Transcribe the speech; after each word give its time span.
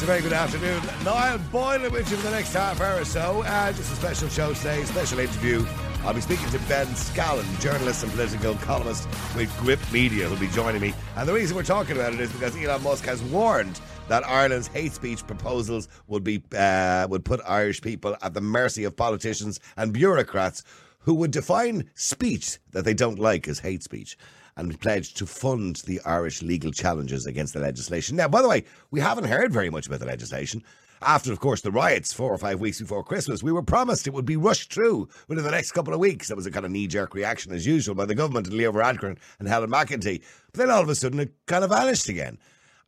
It's 0.00 0.04
a 0.04 0.12
very 0.12 0.22
good 0.22 0.32
afternoon. 0.32 0.80
Niall 1.04 1.36
Boylan 1.52 1.92
with 1.92 2.10
you 2.10 2.16
for 2.16 2.28
the 2.28 2.30
next 2.30 2.54
half 2.54 2.80
hour 2.80 3.02
or 3.02 3.04
so. 3.04 3.42
Uh, 3.44 3.70
just 3.70 3.92
a 3.92 3.96
special 3.96 4.30
show 4.30 4.54
today, 4.54 4.82
special 4.84 5.18
interview. 5.18 5.62
I'll 6.04 6.14
be 6.14 6.22
speaking 6.22 6.48
to 6.52 6.58
Ben 6.60 6.86
Scallan, 6.86 7.60
journalist 7.60 8.02
and 8.02 8.10
political 8.12 8.54
columnist 8.54 9.06
with 9.36 9.54
Gript 9.58 9.92
Media, 9.92 10.26
who'll 10.26 10.40
be 10.40 10.48
joining 10.54 10.80
me. 10.80 10.94
And 11.16 11.28
the 11.28 11.34
reason 11.34 11.54
we're 11.54 11.64
talking 11.64 11.96
about 11.96 12.14
it 12.14 12.20
is 12.20 12.32
because 12.32 12.56
Elon 12.56 12.82
Musk 12.82 13.04
has 13.04 13.22
warned 13.24 13.78
that 14.08 14.26
Ireland's 14.26 14.68
hate 14.68 14.94
speech 14.94 15.26
proposals 15.26 15.86
would 16.06 16.24
be 16.24 16.42
uh, 16.56 17.06
would 17.10 17.26
put 17.26 17.42
Irish 17.46 17.82
people 17.82 18.16
at 18.22 18.32
the 18.32 18.40
mercy 18.40 18.84
of 18.84 18.96
politicians 18.96 19.60
and 19.76 19.92
bureaucrats 19.92 20.64
who 21.00 21.12
would 21.12 21.30
define 21.30 21.90
speech 21.94 22.56
that 22.70 22.86
they 22.86 22.94
don't 22.94 23.18
like 23.18 23.46
as 23.48 23.58
hate 23.58 23.82
speech 23.82 24.16
and 24.60 24.78
pledged 24.78 25.16
to 25.16 25.26
fund 25.26 25.76
the 25.86 26.00
Irish 26.04 26.42
legal 26.42 26.70
challenges 26.70 27.26
against 27.26 27.54
the 27.54 27.60
legislation. 27.60 28.16
Now, 28.16 28.28
by 28.28 28.42
the 28.42 28.48
way, 28.48 28.64
we 28.90 29.00
haven't 29.00 29.24
heard 29.24 29.52
very 29.52 29.70
much 29.70 29.86
about 29.86 30.00
the 30.00 30.06
legislation. 30.06 30.62
After, 31.02 31.32
of 31.32 31.40
course, 31.40 31.62
the 31.62 31.70
riots 31.70 32.12
four 32.12 32.30
or 32.30 32.36
five 32.36 32.60
weeks 32.60 32.78
before 32.78 33.02
Christmas, 33.02 33.42
we 33.42 33.52
were 33.52 33.62
promised 33.62 34.06
it 34.06 34.12
would 34.12 34.26
be 34.26 34.36
rushed 34.36 34.72
through 34.72 35.08
within 35.28 35.44
the 35.44 35.50
next 35.50 35.72
couple 35.72 35.94
of 35.94 36.00
weeks. 36.00 36.28
That 36.28 36.36
was 36.36 36.44
a 36.44 36.50
kind 36.50 36.66
of 36.66 36.72
knee 36.72 36.86
jerk 36.86 37.14
reaction, 37.14 37.52
as 37.52 37.66
usual, 37.66 37.94
by 37.94 38.04
the 38.04 38.14
government 38.14 38.48
and 38.48 38.56
Leo 38.56 38.70
Varadkar 38.70 39.16
and 39.38 39.48
Helen 39.48 39.70
McEntee. 39.70 40.22
But 40.52 40.58
then 40.58 40.70
all 40.70 40.82
of 40.82 40.90
a 40.90 40.94
sudden 40.94 41.20
it 41.20 41.32
kind 41.46 41.64
of 41.64 41.70
vanished 41.70 42.10
again. 42.10 42.36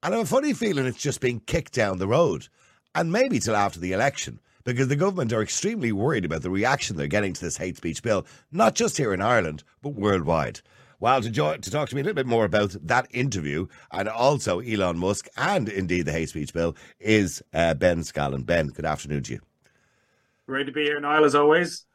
And 0.03 0.13
I 0.13 0.19
have 0.19 0.27
a 0.27 0.29
funny 0.29 0.53
feeling 0.53 0.85
it's 0.85 0.99
just 0.99 1.23
being 1.23 1.41
kicked 1.41 1.73
down 1.73 1.97
the 1.97 2.07
road. 2.07 2.49
And 2.95 3.11
maybe 3.11 3.39
till 3.39 3.57
after 3.57 3.81
the 3.81 3.93
election 3.93 4.41
because 4.65 4.89
the 4.89 4.97
government 4.97 5.33
are 5.33 5.43
extremely 5.43 5.93
worried 5.93 6.25
about 6.25 6.43
the 6.43 6.51
reaction 6.51 6.97
they're 6.97 7.07
getting 7.07 7.33
to 7.33 7.41
this 7.41 7.57
hate 7.57 7.79
speech 7.79 8.03
bill, 8.03 8.27
not 8.51 8.75
just 8.75 8.97
here 8.97 9.15
in 9.15 9.23
Ireland, 9.23 9.65
but 9.81 9.95
worldwide. 9.95 10.61
Well, 11.03 11.21
to, 11.21 11.31
jo- 11.31 11.57
to 11.57 11.69
talk 11.69 11.89
to 11.89 11.97
me 11.97 12.01
a 12.01 12.05
little 12.05 12.15
bit 12.15 12.29
more 12.29 12.45
about 12.45 12.77
that 12.81 13.09
interview 13.11 13.67
and 13.91 14.09
also 14.09 14.61
Elon 14.61 14.97
Musk 14.97 15.27
and 15.37 15.69
indeed 15.69 16.03
the 16.03 16.13
hate 16.13 16.29
speech 16.29 16.55
bill 16.55 16.77
is 17.01 17.43
uh, 17.53 17.75
Ben 17.75 18.03
Scallan. 18.03 18.47
Ben, 18.47 18.69
good 18.69 18.85
afternoon 18.85 19.25
to 19.25 19.33
you. 19.33 19.41
Great 20.47 20.67
to 20.67 20.73
be 20.73 20.85
here, 20.85 21.01
Niall, 21.01 21.25
as 21.25 21.35
always. 21.35 21.87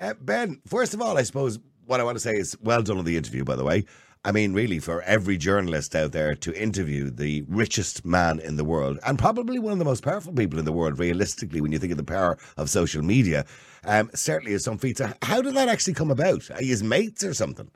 Uh, 0.00 0.14
ben, 0.18 0.62
first 0.66 0.94
of 0.94 1.02
all, 1.02 1.18
I 1.18 1.24
suppose 1.24 1.58
what 1.84 2.00
I 2.00 2.04
want 2.04 2.16
to 2.16 2.20
say 2.20 2.36
is 2.36 2.56
well 2.62 2.82
done 2.82 2.96
on 2.96 3.04
the 3.04 3.18
interview, 3.18 3.44
by 3.44 3.54
the 3.54 3.64
way. 3.64 3.84
I 4.24 4.32
mean, 4.32 4.54
really, 4.54 4.78
for 4.78 5.02
every 5.02 5.36
journalist 5.36 5.94
out 5.94 6.12
there 6.12 6.34
to 6.36 6.58
interview 6.58 7.10
the 7.10 7.44
richest 7.46 8.06
man 8.06 8.40
in 8.40 8.56
the 8.56 8.64
world 8.64 8.98
and 9.06 9.18
probably 9.18 9.58
one 9.58 9.74
of 9.74 9.78
the 9.78 9.84
most 9.84 10.02
powerful 10.02 10.32
people 10.32 10.58
in 10.58 10.64
the 10.64 10.72
world, 10.72 10.98
realistically, 10.98 11.60
when 11.60 11.72
you 11.72 11.78
think 11.78 11.92
of 11.92 11.98
the 11.98 12.02
power 12.02 12.38
of 12.56 12.70
social 12.70 13.02
media, 13.02 13.44
um, 13.84 14.08
certainly 14.14 14.54
is 14.54 14.64
some 14.64 14.78
feat. 14.78 14.96
So, 14.96 15.12
how 15.20 15.42
did 15.42 15.52
that 15.52 15.68
actually 15.68 15.92
come 15.92 16.10
about? 16.10 16.50
Are 16.50 16.62
you 16.62 16.70
his 16.70 16.82
mates 16.82 17.22
or 17.22 17.34
something? 17.34 17.70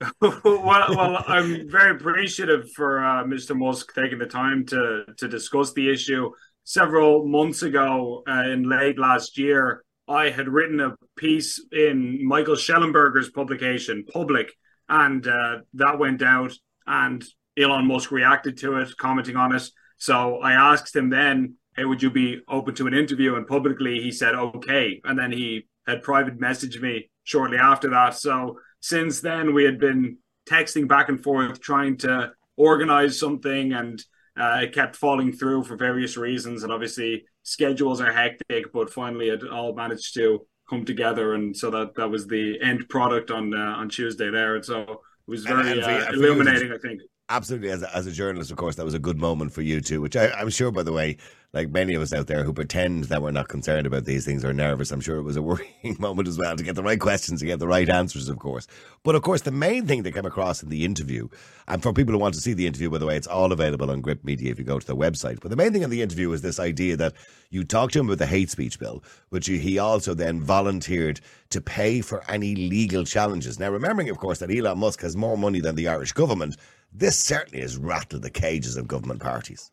well, 0.20 0.40
well, 0.64 1.24
I'm 1.26 1.68
very 1.68 1.90
appreciative 1.90 2.70
for 2.72 3.04
uh, 3.04 3.24
Mr. 3.24 3.56
Musk 3.56 3.94
taking 3.94 4.18
the 4.18 4.26
time 4.26 4.64
to 4.66 5.04
to 5.16 5.28
discuss 5.28 5.72
the 5.72 5.90
issue. 5.90 6.30
Several 6.64 7.26
months 7.26 7.62
ago, 7.62 8.22
uh, 8.28 8.42
in 8.42 8.68
late 8.68 8.98
last 8.98 9.38
year, 9.38 9.82
I 10.06 10.30
had 10.30 10.48
written 10.48 10.80
a 10.80 10.94
piece 11.16 11.60
in 11.72 12.26
Michael 12.26 12.54
Shellenberger's 12.54 13.30
publication, 13.30 14.04
Public, 14.12 14.52
and 14.88 15.26
uh, 15.26 15.58
that 15.74 15.98
went 15.98 16.22
out, 16.22 16.52
and 16.86 17.24
Elon 17.58 17.86
Musk 17.86 18.12
reacted 18.12 18.58
to 18.58 18.76
it, 18.76 18.96
commenting 18.98 19.36
on 19.36 19.54
it. 19.54 19.68
So 19.96 20.38
I 20.38 20.52
asked 20.52 20.94
him 20.94 21.10
then, 21.10 21.56
"Hey, 21.74 21.84
would 21.84 22.02
you 22.02 22.10
be 22.10 22.40
open 22.48 22.74
to 22.76 22.86
an 22.86 22.94
interview?" 22.94 23.34
And 23.34 23.48
publicly, 23.48 24.00
he 24.00 24.12
said, 24.12 24.36
"Okay." 24.36 25.00
And 25.02 25.18
then 25.18 25.32
he 25.32 25.66
had 25.88 26.02
private 26.02 26.38
messaged 26.38 26.80
me 26.80 27.10
shortly 27.24 27.58
after 27.58 27.90
that. 27.90 28.14
So 28.14 28.58
since 28.80 29.20
then, 29.20 29.54
we 29.54 29.64
had 29.64 29.78
been 29.78 30.18
texting 30.48 30.88
back 30.88 31.08
and 31.08 31.22
forth, 31.22 31.60
trying 31.60 31.96
to 31.98 32.32
organize 32.56 33.18
something, 33.18 33.72
and 33.72 34.02
uh, 34.38 34.60
it 34.62 34.72
kept 34.72 34.96
falling 34.96 35.32
through 35.32 35.64
for 35.64 35.76
various 35.76 36.16
reasons. 36.16 36.62
And 36.62 36.72
obviously, 36.72 37.24
schedules 37.42 38.00
are 38.00 38.12
hectic, 38.12 38.72
but 38.72 38.90
finally, 38.90 39.28
it 39.28 39.46
all 39.48 39.74
managed 39.74 40.14
to 40.14 40.46
come 40.68 40.84
together, 40.84 41.34
and 41.34 41.56
so 41.56 41.70
that 41.70 41.94
that 41.96 42.10
was 42.10 42.26
the 42.26 42.60
end 42.60 42.88
product 42.88 43.30
on 43.30 43.54
uh, 43.54 43.74
on 43.76 43.88
Tuesday 43.88 44.30
there. 44.30 44.56
And 44.56 44.64
so 44.64 44.82
it 44.82 44.98
was 45.26 45.44
very 45.44 45.72
and, 45.72 45.80
and 45.80 46.08
uh, 46.08 46.10
illuminating, 46.12 46.72
I 46.72 46.78
think 46.78 47.00
absolutely 47.28 47.70
as 47.70 47.82
a, 47.82 47.96
as 47.96 48.06
a 48.06 48.12
journalist 48.12 48.50
of 48.50 48.56
course 48.56 48.76
that 48.76 48.84
was 48.84 48.94
a 48.94 48.98
good 48.98 49.18
moment 49.18 49.52
for 49.52 49.62
you 49.62 49.80
too 49.80 50.00
which 50.00 50.16
I, 50.16 50.28
i'm 50.30 50.50
sure 50.50 50.70
by 50.70 50.82
the 50.82 50.92
way 50.92 51.16
like 51.54 51.70
many 51.70 51.94
of 51.94 52.02
us 52.02 52.12
out 52.12 52.26
there 52.26 52.44
who 52.44 52.52
pretend 52.52 53.04
that 53.04 53.22
we're 53.22 53.30
not 53.30 53.48
concerned 53.48 53.86
about 53.86 54.04
these 54.04 54.24
things 54.24 54.44
or 54.44 54.52
nervous 54.52 54.90
i'm 54.90 55.00
sure 55.00 55.16
it 55.16 55.22
was 55.22 55.36
a 55.36 55.42
worrying 55.48 55.96
moment 55.98 56.28
as 56.28 56.38
well 56.38 56.56
to 56.56 56.64
get 56.64 56.74
the 56.74 56.82
right 56.82 57.00
questions 57.00 57.40
to 57.40 57.46
get 57.46 57.58
the 57.58 57.66
right 57.66 57.88
answers 57.88 58.28
of 58.28 58.38
course. 58.38 58.66
But 59.02 59.14
of 59.14 59.22
course 59.22 59.42
the 59.42 59.50
main 59.50 59.86
thing 59.86 60.02
that 60.02 60.12
came 60.12 60.26
across 60.26 60.62
in 60.62 60.68
the 60.68 60.84
interview 60.84 61.28
and 61.66 61.82
for 61.82 61.92
people 61.92 62.12
who 62.12 62.18
want 62.18 62.34
to 62.34 62.40
see 62.40 62.52
the 62.52 62.66
interview 62.66 62.90
by 62.90 62.98
the 62.98 63.06
way 63.06 63.16
it's 63.16 63.26
all 63.26 63.52
available 63.52 63.90
on 63.90 64.00
Gript 64.00 64.24
Media 64.24 64.50
if 64.50 64.58
you 64.58 64.64
go 64.64 64.78
to 64.78 64.86
the 64.86 64.96
website. 64.96 65.40
But 65.40 65.50
the 65.50 65.56
main 65.56 65.72
thing 65.72 65.82
in 65.82 65.90
the 65.90 66.02
interview 66.02 66.32
is 66.32 66.42
this 66.42 66.60
idea 66.60 66.96
that 66.96 67.14
you 67.50 67.64
talked 67.64 67.92
to 67.94 68.00
him 68.00 68.06
about 68.06 68.18
the 68.18 68.26
hate 68.26 68.50
speech 68.50 68.78
bill 68.78 69.02
which 69.30 69.46
he 69.46 69.78
also 69.78 70.14
then 70.14 70.40
volunteered 70.40 71.20
to 71.50 71.60
pay 71.60 72.00
for 72.00 72.22
any 72.28 72.54
legal 72.54 73.04
challenges. 73.04 73.58
Now 73.58 73.70
remembering 73.70 74.10
of 74.10 74.18
course 74.18 74.38
that 74.38 74.50
elon 74.50 74.78
musk 74.78 75.00
has 75.02 75.16
more 75.16 75.38
money 75.38 75.60
than 75.60 75.76
the 75.76 75.88
irish 75.88 76.12
government 76.12 76.56
this 76.92 77.18
certainly 77.18 77.60
has 77.62 77.76
rattled 77.76 78.22
the 78.22 78.30
cages 78.30 78.76
of 78.76 78.88
government 78.88 79.20
parties. 79.20 79.70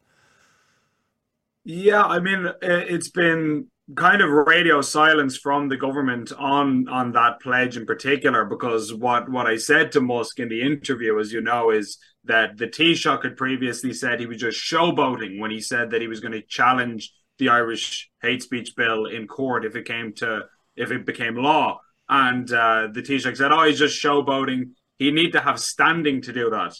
Yeah, 1.64 2.04
I 2.04 2.20
mean, 2.20 2.48
it's 2.62 3.10
been 3.10 3.68
kind 3.96 4.22
of 4.22 4.30
radio 4.30 4.82
silence 4.82 5.38
from 5.38 5.70
the 5.70 5.78
government 5.78 6.32
on 6.40 6.88
on 6.90 7.12
that 7.12 7.40
pledge 7.40 7.78
in 7.78 7.86
particular 7.86 8.44
because 8.44 8.94
what 8.94 9.30
what 9.30 9.46
I 9.46 9.58
said 9.58 9.92
to 9.92 10.02
Musk 10.02 10.40
in 10.40 10.50
the 10.50 10.62
interview 10.62 11.20
as 11.20 11.32
you 11.32 11.42
know 11.42 11.70
is 11.70 11.98
that 12.24 12.58
the 12.58 12.68
Taoiseach 12.68 13.24
had 13.24 13.38
previously 13.38 13.94
said 13.94 14.20
he 14.20 14.26
was 14.26 14.38
just 14.38 14.60
showboating 14.60 15.40
when 15.40 15.52
he 15.52 15.60
said 15.60 15.92
that 15.92 16.02
he 16.02 16.08
was 16.08 16.20
going 16.20 16.32
to 16.32 16.42
challenge 16.42 17.12
the 17.38 17.50
Irish 17.50 18.10
hate 18.22 18.42
speech 18.42 18.76
bill 18.76 19.06
in 19.06 19.28
court 19.28 19.66
if 19.66 19.76
it 19.76 19.86
came 19.86 20.14
to 20.14 20.46
if 20.76 20.92
it 20.92 21.06
became 21.06 21.36
law. 21.36 21.80
And 22.10 22.52
uh, 22.52 22.88
the 22.92 23.02
Taoiseach 23.02 23.38
said 23.38 23.52
oh 23.52 23.64
he's 23.64 23.80
just 23.80 24.02
showboating. 24.04 24.72
He 24.98 25.12
need 25.12 25.34
to 25.34 25.42
have 25.42 25.60
standing 25.60 26.22
to 26.24 26.34
do 26.34 26.50
that 26.50 26.76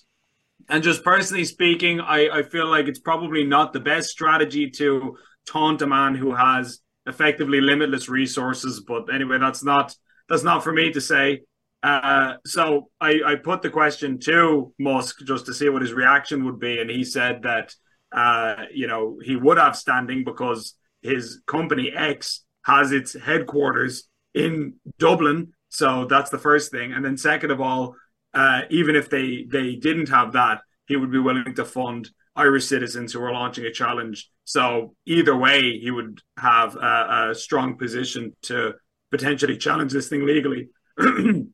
and 0.70 0.84
just 0.84 1.04
personally 1.04 1.46
speaking, 1.46 2.00
I, 2.00 2.30
I 2.30 2.44
feel 2.44 2.68
like 2.68 2.88
it's 2.88 3.00
probably 3.00 3.44
not 3.44 3.74
the 3.74 3.80
best 3.80 4.10
strategy 4.10 4.70
to 4.72 5.18
taunt 5.48 5.82
a 5.82 5.88
man 5.88 6.16
who 6.16 6.34
has 6.34 6.80
effectively 7.06 7.62
limitless 7.62 8.10
resources. 8.10 8.84
But 8.86 9.14
anyway, 9.14 9.38
that's 9.40 9.64
not 9.64 9.96
that's 10.28 10.44
not 10.44 10.64
for 10.64 10.74
me 10.74 10.92
to 10.92 11.02
say. 11.02 11.42
Uh, 11.84 12.38
so 12.46 12.90
I, 13.00 13.20
I 13.26 13.36
put 13.36 13.62
the 13.62 13.70
question 13.70 14.20
to 14.22 14.74
Musk 14.80 15.20
just 15.24 15.46
to 15.46 15.54
see 15.54 15.70
what 15.70 15.84
his 15.84 15.94
reaction 15.94 16.46
would 16.46 16.60
be, 16.60 16.80
and 16.80 16.90
he 16.90 17.04
said 17.04 17.44
that 17.44 17.76
uh, 18.12 18.64
you 18.74 18.88
know 18.88 19.20
he 19.24 19.36
would 19.36 19.58
have 19.58 19.76
standing 19.76 20.24
because 20.24 20.76
his 21.02 21.42
company 21.46 21.92
X 21.96 22.44
has 22.64 22.92
its 22.92 23.14
headquarters 23.14 24.08
in 24.34 24.74
Dublin. 24.98 25.54
So 25.70 26.06
that's 26.06 26.32
the 26.32 26.40
first 26.40 26.72
thing, 26.72 26.92
and 26.92 27.06
then 27.06 27.18
second 27.18 27.52
of 27.52 27.62
all, 27.62 27.96
uh, 28.36 28.62
even 28.70 28.96
if 28.96 29.10
they 29.10 29.48
they 29.50 29.76
didn't 29.76 30.10
have 30.10 30.34
that, 30.34 30.62
he 30.88 30.96
would 30.96 31.12
be 31.12 31.20
willing 31.20 31.56
to 31.56 31.66
fund 31.66 32.10
Irish 32.36 32.66
citizens 32.66 33.14
who 33.14 33.24
are 33.24 33.32
launching 33.32 33.66
a 33.66 33.72
challenge. 33.72 34.30
So 34.44 34.96
either 35.06 35.36
way, 35.36 35.80
he 35.80 35.90
would 35.90 36.22
have 36.38 36.76
a, 36.76 37.30
a 37.32 37.36
strong 37.36 37.78
position 37.78 38.34
to 38.44 38.74
potentially 39.10 39.58
challenge 39.58 39.94
this 39.94 40.10
thing 40.10 40.26
legally. 40.26 40.70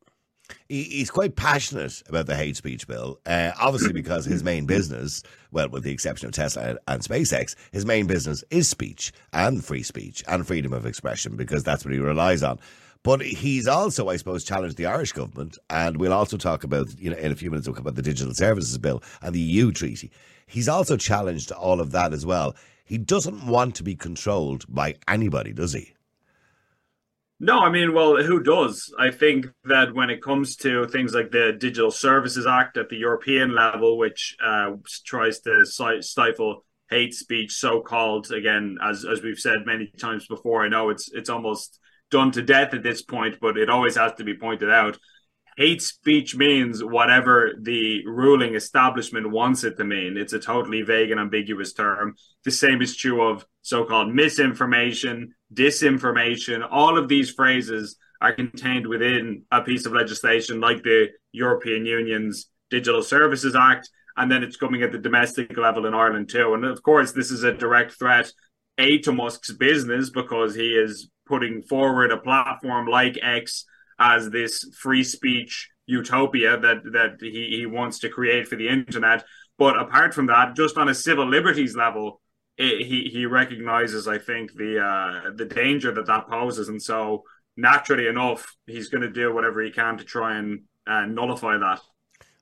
he's 0.67 1.11
quite 1.11 1.35
passionate 1.35 2.01
about 2.07 2.25
the 2.25 2.35
hate 2.35 2.57
speech 2.57 2.87
bill, 2.87 3.19
uh, 3.25 3.51
obviously 3.59 3.93
because 3.93 4.25
his 4.25 4.43
main 4.43 4.65
business, 4.65 5.23
well, 5.51 5.69
with 5.69 5.83
the 5.83 5.91
exception 5.91 6.27
of 6.27 6.33
Tesla 6.33 6.77
and 6.87 7.01
SpaceX, 7.01 7.55
his 7.71 7.85
main 7.85 8.07
business 8.07 8.43
is 8.49 8.69
speech 8.69 9.11
and 9.33 9.63
free 9.63 9.83
speech 9.83 10.23
and 10.27 10.45
freedom 10.45 10.73
of 10.73 10.85
expression 10.85 11.35
because 11.35 11.63
that's 11.63 11.85
what 11.85 11.93
he 11.93 11.99
relies 11.99 12.43
on. 12.43 12.59
But 13.03 13.21
he's 13.21 13.67
also, 13.67 14.09
I 14.09 14.17
suppose, 14.17 14.43
challenged 14.43 14.77
the 14.77 14.85
Irish 14.85 15.11
government, 15.11 15.57
and 15.69 15.97
we'll 15.97 16.13
also 16.13 16.37
talk 16.37 16.63
about, 16.63 16.87
you 16.99 17.09
know, 17.09 17.17
in 17.17 17.31
a 17.31 17.35
few 17.35 17.49
minutes, 17.49 17.67
we'll 17.67 17.75
talk 17.75 17.81
about 17.81 17.95
the 17.95 18.01
Digital 18.03 18.33
Services 18.33 18.77
Bill 18.77 19.01
and 19.21 19.33
the 19.33 19.39
EU 19.39 19.71
treaty. 19.71 20.11
He's 20.45 20.69
also 20.69 20.97
challenged 20.97 21.51
all 21.51 21.81
of 21.81 21.91
that 21.91 22.13
as 22.13 22.25
well. 22.25 22.55
He 22.83 22.97
doesn't 22.97 23.47
want 23.47 23.75
to 23.75 23.83
be 23.83 23.95
controlled 23.95 24.65
by 24.67 24.95
anybody, 25.07 25.53
does 25.53 25.73
he? 25.73 25.93
No, 27.39 27.57
I 27.57 27.71
mean, 27.71 27.95
well, 27.95 28.21
who 28.21 28.43
does? 28.43 28.93
I 28.99 29.09
think 29.09 29.47
that 29.63 29.95
when 29.95 30.11
it 30.11 30.21
comes 30.21 30.55
to 30.57 30.85
things 30.87 31.15
like 31.15 31.31
the 31.31 31.53
Digital 31.57 31.89
Services 31.89 32.45
Act 32.45 32.77
at 32.77 32.89
the 32.89 32.97
European 32.97 33.55
level, 33.55 33.97
which 33.97 34.37
uh, 34.43 34.73
tries 35.05 35.39
to 35.39 35.65
stifle 35.65 36.65
hate 36.91 37.15
speech, 37.15 37.53
so 37.53 37.81
called, 37.81 38.31
again, 38.31 38.77
as 38.83 39.05
as 39.05 39.23
we've 39.23 39.39
said 39.39 39.65
many 39.65 39.87
times 39.97 40.27
before, 40.27 40.63
I 40.63 40.67
know 40.67 40.89
it's 40.89 41.11
it's 41.13 41.31
almost 41.31 41.79
done 42.11 42.31
to 42.31 42.41
death 42.41 42.73
at 42.73 42.83
this 42.83 43.01
point, 43.01 43.37
but 43.41 43.57
it 43.57 43.69
always 43.69 43.95
has 43.95 44.13
to 44.15 44.23
be 44.23 44.35
pointed 44.35 44.69
out. 44.69 44.97
Hate 45.57 45.81
speech 45.81 46.35
means 46.35 46.83
whatever 46.83 47.51
the 47.59 48.05
ruling 48.05 48.55
establishment 48.55 49.29
wants 49.31 49.63
it 49.63 49.77
to 49.77 49.83
mean. 49.83 50.17
It's 50.17 50.33
a 50.33 50.39
totally 50.39 50.81
vague 50.81 51.11
and 51.11 51.19
ambiguous 51.19 51.73
term. 51.73 52.15
The 52.45 52.51
same 52.51 52.81
is 52.81 52.95
true 52.95 53.21
of 53.21 53.45
so 53.61 53.83
called 53.83 54.13
misinformation, 54.13 55.33
disinformation. 55.53 56.65
All 56.69 56.97
of 56.97 57.09
these 57.09 57.31
phrases 57.31 57.97
are 58.21 58.33
contained 58.33 58.87
within 58.87 59.43
a 59.51 59.61
piece 59.61 59.85
of 59.85 59.93
legislation 59.93 60.61
like 60.61 60.83
the 60.83 61.09
European 61.31 61.85
Union's 61.85 62.47
Digital 62.69 63.03
Services 63.03 63.55
Act. 63.55 63.89
and 64.17 64.31
then 64.31 64.43
it's 64.43 64.57
coming 64.57 64.83
at 64.83 64.91
the 64.91 64.97
domestic 64.97 65.57
level 65.57 65.85
in 65.85 65.93
Ireland 65.93 66.29
too. 66.29 66.53
And 66.53 66.65
of 66.65 66.83
course, 66.83 67.11
this 67.11 67.31
is 67.31 67.43
a 67.43 67.53
direct 67.53 67.93
threat, 67.97 68.31
a 68.77 68.97
to 68.99 69.11
Musk's 69.11 69.51
business 69.53 70.09
because 70.09 70.55
he 70.55 70.69
is 70.69 71.09
putting 71.25 71.61
forward 71.61 72.11
a 72.11 72.17
platform 72.17 72.87
like 72.87 73.17
X 73.21 73.65
as 73.99 74.29
this 74.29 74.65
free 74.77 75.03
speech 75.03 75.69
utopia 75.85 76.57
that 76.59 76.83
that 76.91 77.17
he, 77.19 77.57
he 77.57 77.65
wants 77.65 77.99
to 77.99 78.09
create 78.09 78.47
for 78.47 78.55
the 78.55 78.67
internet. 78.67 79.23
But 79.57 79.79
apart 79.79 80.13
from 80.13 80.27
that, 80.27 80.55
just 80.55 80.77
on 80.77 80.89
a 80.89 80.95
civil 80.95 81.27
liberties 81.27 81.75
level, 81.75 82.21
it, 82.57 82.85
he 82.85 83.09
he 83.11 83.25
recognizes, 83.25 84.07
I 84.07 84.17
think, 84.17 84.53
the 84.53 84.79
uh, 84.79 85.31
the 85.35 85.45
danger 85.45 85.93
that 85.93 86.07
that 86.07 86.27
poses, 86.27 86.69
and 86.69 86.81
so 86.81 87.23
naturally 87.57 88.07
enough, 88.07 88.55
he's 88.65 88.89
going 88.89 89.01
to 89.01 89.09
do 89.09 89.33
whatever 89.33 89.61
he 89.61 89.71
can 89.71 89.97
to 89.97 90.03
try 90.03 90.37
and 90.37 90.61
uh, 90.87 91.05
nullify 91.05 91.57
that. 91.57 91.79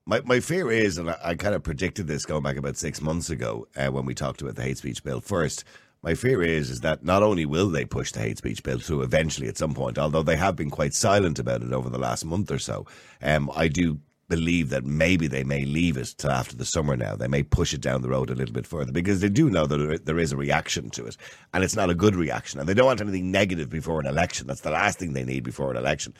My, 0.05 0.21
my 0.21 0.39
fear 0.39 0.71
is, 0.71 0.97
and 0.97 1.09
I, 1.09 1.17
I, 1.23 1.35
kind 1.35 1.53
of 1.53 1.61
predicted 1.61 2.07
this 2.07 2.25
going 2.25 2.41
back 2.41 2.57
about 2.57 2.77
six 2.77 2.99
months 2.99 3.29
ago 3.29 3.67
uh, 3.75 3.89
when 3.89 4.05
we 4.05 4.15
talked 4.15 4.41
about 4.41 4.55
the 4.55 4.63
hate 4.63 4.77
speech 4.77 5.03
bill 5.03 5.21
first. 5.21 5.65
My 6.01 6.15
fear 6.15 6.41
is 6.41 6.69
is 6.69 6.79
that 6.81 7.03
not 7.03 7.23
only 7.23 7.45
will 7.45 7.69
they 7.69 7.85
push 7.85 8.11
the 8.11 8.21
hate 8.21 8.37
speech 8.37 8.63
bill 8.63 8.79
through 8.79 9.01
eventually 9.01 9.47
at 9.47 9.57
some 9.57 9.73
point, 9.73 9.97
although 9.97 10.23
they 10.23 10.37
have 10.37 10.55
been 10.55 10.69
quite 10.69 10.93
silent 10.93 11.39
about 11.39 11.61
it 11.61 11.73
over 11.73 11.89
the 11.89 11.97
last 11.97 12.23
month 12.23 12.51
or 12.51 12.59
so. 12.59 12.85
Um, 13.21 13.51
I 13.55 13.67
do 13.67 13.99
believe 14.29 14.69
that 14.69 14.85
maybe 14.85 15.27
they 15.27 15.43
may 15.43 15.65
leave 15.65 15.97
it 15.97 16.13
till 16.17 16.31
after 16.31 16.55
the 16.55 16.63
summer 16.63 16.95
now. 16.95 17.15
They 17.15 17.27
may 17.27 17.43
push 17.43 17.73
it 17.73 17.81
down 17.81 18.01
the 18.01 18.09
road 18.09 18.29
a 18.29 18.35
little 18.35 18.53
bit 18.53 18.67
further 18.67 18.91
because 18.91 19.19
they 19.19 19.27
do 19.29 19.49
know 19.49 19.65
that 19.65 20.05
there 20.05 20.19
is 20.19 20.31
a 20.31 20.37
reaction 20.37 20.89
to 20.91 21.05
it 21.05 21.17
and 21.53 21.63
it's 21.63 21.75
not 21.75 21.89
a 21.89 21.95
good 21.95 22.15
reaction. 22.15 22.59
And 22.59 22.69
they 22.69 22.75
don't 22.75 22.85
want 22.85 23.01
anything 23.01 23.31
negative 23.31 23.69
before 23.69 23.99
an 23.99 24.05
election. 24.05 24.47
That's 24.47 24.61
the 24.61 24.71
last 24.71 24.99
thing 24.99 25.13
they 25.13 25.25
need 25.25 25.43
before 25.43 25.71
an 25.71 25.77
election. 25.77 26.13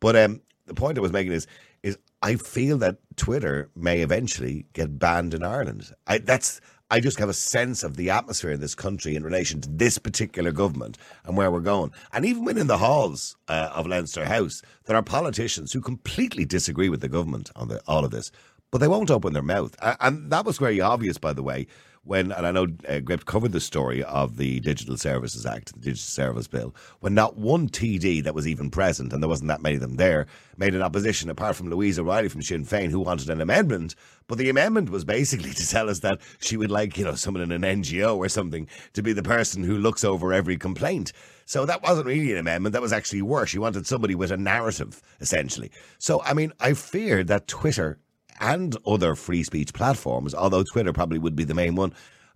But 0.00 0.16
um, 0.16 0.40
the 0.66 0.74
point 0.74 0.96
I 0.96 1.00
was 1.02 1.12
making 1.12 1.32
is, 1.32 1.46
is 1.82 1.98
I 2.22 2.36
feel 2.36 2.78
that 2.78 2.98
Twitter 3.16 3.70
may 3.74 4.00
eventually 4.02 4.66
get 4.72 4.98
banned 4.98 5.34
in 5.34 5.42
Ireland. 5.42 5.92
I, 6.06 6.18
that's 6.18 6.60
I 6.90 7.00
just 7.00 7.18
have 7.18 7.28
a 7.28 7.34
sense 7.34 7.82
of 7.82 7.96
the 7.96 8.08
atmosphere 8.08 8.50
in 8.50 8.60
this 8.60 8.74
country 8.74 9.14
in 9.14 9.22
relation 9.22 9.60
to 9.60 9.68
this 9.68 9.98
particular 9.98 10.52
government 10.52 10.96
and 11.24 11.36
where 11.36 11.50
we're 11.50 11.60
going. 11.60 11.92
And 12.14 12.24
even 12.24 12.44
within 12.44 12.66
the 12.66 12.78
halls 12.78 13.36
uh, 13.46 13.70
of 13.74 13.86
Leinster 13.86 14.24
House, 14.24 14.62
there 14.86 14.96
are 14.96 15.02
politicians 15.02 15.72
who 15.72 15.82
completely 15.82 16.46
disagree 16.46 16.88
with 16.88 17.02
the 17.02 17.08
government 17.08 17.50
on 17.54 17.68
the, 17.68 17.82
all 17.86 18.06
of 18.06 18.10
this, 18.10 18.32
but 18.70 18.78
they 18.78 18.88
won't 18.88 19.10
open 19.10 19.34
their 19.34 19.42
mouth. 19.42 19.76
And 20.00 20.30
that 20.30 20.46
was 20.46 20.56
very 20.56 20.80
obvious, 20.80 21.18
by 21.18 21.34
the 21.34 21.42
way, 21.42 21.66
when, 22.08 22.32
and 22.32 22.46
I 22.46 22.50
know 22.50 22.66
uh, 22.88 23.00
Gript 23.00 23.26
covered 23.26 23.52
the 23.52 23.60
story 23.60 24.02
of 24.02 24.38
the 24.38 24.60
Digital 24.60 24.96
Services 24.96 25.44
Act, 25.44 25.74
the 25.74 25.80
Digital 25.80 25.96
Service 25.96 26.48
Bill, 26.48 26.74
when 27.00 27.12
not 27.12 27.36
one 27.36 27.68
TD 27.68 28.24
that 28.24 28.34
was 28.34 28.48
even 28.48 28.70
present, 28.70 29.12
and 29.12 29.22
there 29.22 29.28
wasn't 29.28 29.48
that 29.48 29.60
many 29.60 29.74
of 29.74 29.82
them 29.82 29.96
there, 29.96 30.26
made 30.56 30.74
an 30.74 30.80
opposition, 30.80 31.28
apart 31.28 31.54
from 31.54 31.68
Louise 31.68 31.98
O'Reilly 31.98 32.28
from 32.28 32.40
Sinn 32.40 32.64
Féin, 32.64 32.90
who 32.90 33.00
wanted 33.00 33.28
an 33.28 33.42
amendment. 33.42 33.94
But 34.26 34.38
the 34.38 34.48
amendment 34.48 34.88
was 34.88 35.04
basically 35.04 35.50
to 35.54 35.68
tell 35.68 35.90
us 35.90 36.00
that 36.00 36.20
she 36.40 36.56
would 36.56 36.70
like, 36.70 36.96
you 36.96 37.04
know, 37.04 37.14
someone 37.14 37.42
in 37.42 37.52
an 37.52 37.82
NGO 37.82 38.16
or 38.16 38.28
something 38.30 38.66
to 38.94 39.02
be 39.02 39.12
the 39.12 39.22
person 39.22 39.62
who 39.62 39.76
looks 39.76 40.02
over 40.02 40.32
every 40.32 40.56
complaint. 40.56 41.12
So 41.44 41.66
that 41.66 41.82
wasn't 41.82 42.06
really 42.06 42.32
an 42.32 42.38
amendment. 42.38 42.72
That 42.72 42.82
was 42.82 42.92
actually 42.92 43.22
worse. 43.22 43.50
She 43.50 43.58
wanted 43.58 43.86
somebody 43.86 44.14
with 44.14 44.30
a 44.30 44.36
narrative, 44.38 45.02
essentially. 45.20 45.70
So, 45.98 46.22
I 46.22 46.32
mean, 46.32 46.52
I 46.58 46.72
fear 46.72 47.22
that 47.24 47.48
Twitter 47.48 47.98
and 48.40 48.76
other 48.86 49.14
free 49.14 49.42
speech 49.42 49.72
platforms, 49.72 50.34
although 50.34 50.62
Twitter 50.62 50.92
probably 50.92 51.18
would 51.18 51.36
be 51.36 51.44
the 51.44 51.54
main 51.54 51.74
one, 51.74 51.92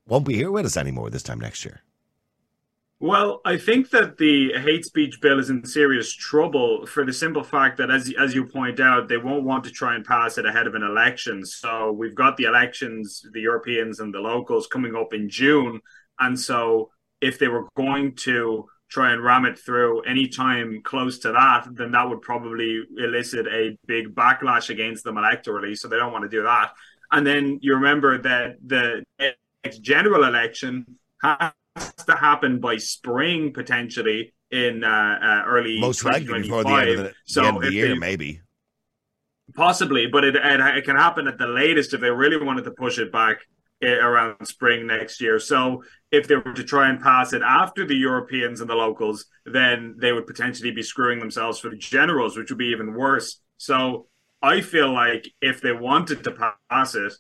won't 0.06 0.26
be 0.26 0.34
here 0.34 0.50
with 0.50 0.66
us 0.66 0.76
anymore 0.76 1.10
this 1.10 1.22
time 1.22 1.40
next 1.40 1.64
year. 1.64 1.82
Well, 3.02 3.40
I 3.44 3.56
think 3.56 3.90
that 3.90 4.16
the 4.19 4.52
hate 4.60 4.84
speech 4.84 5.20
bill 5.20 5.40
is 5.40 5.50
in 5.50 5.64
serious 5.66 6.14
trouble 6.14 6.87
for 6.87 7.04
the 7.04 7.12
simple 7.12 7.43
fact 7.43 7.78
that, 7.78 7.90
as 7.90 8.12
as 8.16 8.32
you 8.32 8.46
point 8.46 8.78
out, 8.78 9.08
they 9.08 9.16
won't 9.16 9.43
want 9.43 9.64
to 9.64 9.72
try 9.72 9.96
and 9.96 10.04
pass 10.04 10.38
it 10.38 10.46
ahead 10.46 10.69
of 10.69 10.76
an 10.76 10.84
election. 10.84 11.44
So 11.44 11.90
we've 11.90 12.14
got 12.14 12.37
the 12.37 12.44
elections, 12.44 13.26
the 13.32 13.40
Europeans 13.40 13.98
and 13.98 14.14
the 14.14 14.20
locals 14.20 14.69
coming 14.69 14.94
up 14.94 15.12
in 15.12 15.28
June, 15.28 15.81
and 16.20 16.38
so 16.38 16.93
if 17.20 17.40
they 17.40 17.48
were 17.48 17.66
going 17.76 18.14
to 18.16 18.69
try 18.93 19.12
and 19.12 19.25
ram 19.25 19.47
it 19.47 19.59
through 19.59 20.03
any 20.03 20.29
time 20.29 20.83
close 20.85 21.19
to 21.21 21.33
that, 21.33 21.67
then 21.73 21.93
that 21.93 22.06
would 22.06 22.21
probably 22.21 22.83
elicit 22.99 23.47
a 23.47 23.77
big 23.87 24.15
backlash 24.15 24.69
against 24.69 25.03
them 25.03 25.15
electorally. 25.15 25.77
So 25.77 25.89
they 25.89 25.97
don't 25.97 26.12
want 26.12 26.25
to 26.25 26.29
do 26.29 26.43
that. 26.43 26.73
And 27.11 27.27
then 27.27 27.59
you 27.62 27.75
remember 27.75 28.21
that 28.21 28.56
the 28.65 29.03
next 29.65 29.79
general 29.79 30.25
election 30.25 30.99
has 31.23 31.53
to 32.06 32.15
happen 32.15 32.61
by 32.61 32.77
spring 32.77 33.55
potentially 33.55 34.35
in 34.50 34.85
uh, 34.85 34.89
uh, 35.23 35.49
early 35.49 35.81
most 35.81 36.05
likely 36.05 36.43
before 36.43 36.62
the 36.62 36.71
end 36.71 36.91
of 36.91 36.99
the, 36.99 37.15
so 37.25 37.41
the, 37.41 37.49
end 37.49 37.56
of 37.56 37.62
the 37.62 37.73
year, 37.73 37.89
they, 37.89 37.94
maybe. 37.99 38.41
Possibly, 39.55 40.06
but 40.06 40.25
it, 40.25 40.37
it, 40.37 40.61
it 40.61 40.85
can 40.85 40.97
happen 40.97 41.27
at 41.27 41.39
the 41.39 41.47
latest 41.47 41.94
if 41.94 42.03
they 42.03 42.11
really 42.11 42.43
wanted 42.43 42.65
to 42.65 42.73
push 42.73 42.99
it 42.99 43.11
back 43.11 43.39
around 43.82 44.44
spring 44.46 44.87
next 44.87 45.20
year. 45.20 45.38
So 45.38 45.82
if 46.11 46.29
they 46.29 46.37
were 46.37 46.52
to 46.55 46.64
try 46.64 46.88
and 46.88 47.00
pass 47.00 47.32
it 47.32 47.43
after 47.43 47.87
the 47.87 47.96
Europeans 47.96 48.61
and 48.61 48.69
the 48.70 48.75
locals, 48.75 49.26
then 49.46 49.96
they 49.99 50.12
would 50.12 50.26
potentially 50.26 50.70
be 50.70 50.82
screwing 50.82 51.19
themselves 51.19 51.58
for 51.58 51.70
the 51.70 51.76
generals, 51.76 52.37
which 52.37 52.50
would 52.50 52.58
be 52.58 52.67
even 52.67 52.94
worse. 52.94 53.40
So 53.56 54.06
I 54.40 54.61
feel 54.61 54.93
like 54.93 55.29
if 55.40 55.61
they 55.61 55.73
wanted 55.73 56.25
to 56.25 56.52
pass 56.70 56.94
it, 56.94 57.12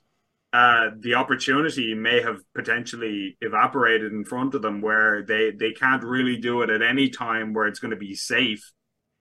uh, 0.52 0.90
the 0.98 1.14
opportunity 1.14 1.94
may 1.94 2.20
have 2.20 2.40
potentially 2.54 3.38
evaporated 3.40 4.12
in 4.12 4.24
front 4.24 4.54
of 4.54 4.60
them 4.60 4.82
where 4.82 5.22
they, 5.22 5.50
they 5.50 5.72
can't 5.72 6.04
really 6.04 6.36
do 6.36 6.60
it 6.60 6.68
at 6.68 6.82
any 6.82 7.08
time 7.08 7.54
where 7.54 7.66
it's 7.66 7.78
going 7.78 7.92
to 7.92 7.96
be 7.96 8.14
safe 8.14 8.70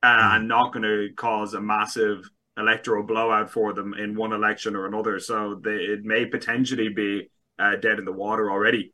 uh, 0.03 0.07
mm. 0.07 0.35
and 0.35 0.47
not 0.47 0.73
going 0.73 0.83
to 0.83 1.07
cause 1.15 1.53
a 1.53 1.61
massive 1.61 2.29
electoral 2.57 3.03
blowout 3.03 3.49
for 3.49 3.73
them 3.73 3.93
in 3.93 4.15
one 4.15 4.33
election 4.33 4.75
or 4.75 4.85
another. 4.85 5.19
So 5.19 5.59
they, 5.63 5.71
it 5.71 6.03
may 6.03 6.25
potentially 6.25 6.89
be 6.89 7.29
uh, 7.57 7.75
dead 7.77 7.99
in 7.99 8.05
the 8.05 8.11
water 8.11 8.51
already. 8.51 8.93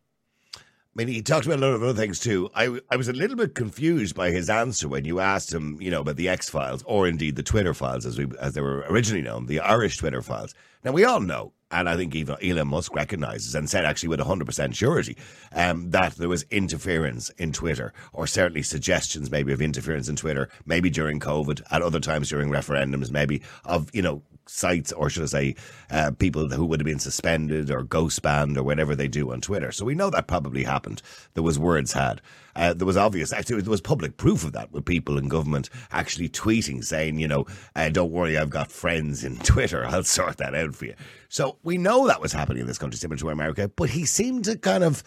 I 0.98 1.06
mean, 1.06 1.14
he 1.14 1.22
talked 1.22 1.46
about 1.46 1.60
a 1.60 1.62
lot 1.62 1.76
of 1.76 1.84
other 1.84 1.94
things 1.94 2.20
too. 2.20 2.50
I, 2.56 2.80
I 2.90 2.96
was 2.96 3.08
a 3.08 3.14
little 3.14 3.38
bit 3.38 3.54
confused 3.54 4.16
by 4.16 4.32
his 4.32 4.50
answer 4.50 4.88
when 4.88 5.06
you 5.06 5.20
asked 5.20 5.54
him, 5.54 5.78
you 5.80 5.92
know, 5.92 6.02
about 6.02 6.16
the 6.16 6.28
X 6.28 6.50
files 6.50 6.82
or 6.88 7.08
indeed 7.08 7.36
the 7.36 7.44
Twitter 7.44 7.76
files 7.76 8.04
as 8.08 8.18
we 8.18 8.26
as 8.40 8.54
they 8.54 8.62
were 8.62 8.84
originally 8.90 9.22
known, 9.22 9.46
the 9.46 9.60
Irish 9.60 9.98
Twitter 9.98 10.24
files. 10.24 10.56
Now 10.84 10.94
we 10.94 11.06
all 11.06 11.20
know 11.20 11.54
and 11.70 11.90
I 11.90 11.98
think 11.98 12.16
even 12.16 12.38
Elon 12.42 12.70
Musk 12.70 12.96
recognizes 12.96 13.54
and 13.54 13.70
said 13.70 13.86
actually 13.86 14.10
with 14.10 14.20
100% 14.20 14.74
surety 14.74 15.18
um, 15.54 15.92
that 15.92 16.16
there 16.16 16.30
was 16.30 16.46
interference 16.50 17.30
in 17.32 17.52
Twitter, 17.52 17.94
or 18.14 18.26
certainly 18.26 18.64
suggestions 18.64 19.30
maybe 19.30 19.52
of 19.52 19.62
interference 19.62 20.08
in 20.08 20.16
Twitter, 20.16 20.50
maybe 20.66 20.90
during 20.90 21.20
COVID, 21.20 21.62
at 21.72 21.82
other 21.82 22.00
times 22.00 22.30
during 22.30 22.50
referendums, 22.50 23.12
maybe 23.12 23.42
of, 23.66 23.90
you 23.94 24.02
know, 24.02 24.24
sites, 24.48 24.92
or 24.92 25.10
should 25.10 25.24
I 25.24 25.28
say, 25.28 25.56
uh, 25.90 26.12
people 26.12 26.50
who 26.50 26.66
would 26.66 26.80
have 26.80 26.86
been 26.86 27.00
suspended 27.00 27.72
or 27.72 27.84
ghost 27.84 28.22
banned 28.22 28.58
or 28.58 28.64
whatever 28.64 28.96
they 28.96 29.08
do 29.08 29.32
on 29.32 29.42
Twitter. 29.42 29.72
So 29.72 29.86
we 29.86 29.96
know 29.96 30.10
that 30.10 30.28
probably 30.28 30.64
happened. 30.64 31.02
There 31.34 31.44
was 31.44 31.60
words 31.60 31.94
had. 31.94 32.22
Uh, 32.56 32.74
there 32.74 32.88
was 32.88 32.98
obvious, 32.98 33.32
actually, 33.32 33.62
there 33.62 33.70
was 33.70 33.82
public 33.82 34.18
proof 34.18 34.44
of 34.44 34.54
that 34.54 34.72
with 34.72 34.86
people 34.86 35.18
in 35.18 35.28
government 35.28 35.70
actually 35.92 36.28
tweeting 36.28 36.84
saying, 36.84 37.20
you 37.20 37.28
know, 37.28 37.46
uh, 37.76 37.90
don't 37.90 38.12
worry, 38.12 38.38
I've 38.38 38.50
got 38.50 38.72
friends 38.72 39.24
in 39.24 39.38
Twitter. 39.44 39.86
I'll 39.86 40.04
sort 40.04 40.38
that 40.38 40.56
out 40.56 40.76
for 40.76 40.86
you. 40.86 40.96
So 41.30 41.58
we 41.64 41.78
know 41.78 42.08
that 42.08 42.22
was 42.22 42.34
happening 42.34 42.62
in 42.62 42.68
this 42.68 42.78
country, 42.78 42.98
similar 42.98 43.18
to 43.20 43.30
America, 43.30 43.70
but 43.76 43.92
he 43.92 44.06
seemed 44.06 44.46
to 44.46 44.58
kind 44.58 44.84
of 44.84 45.04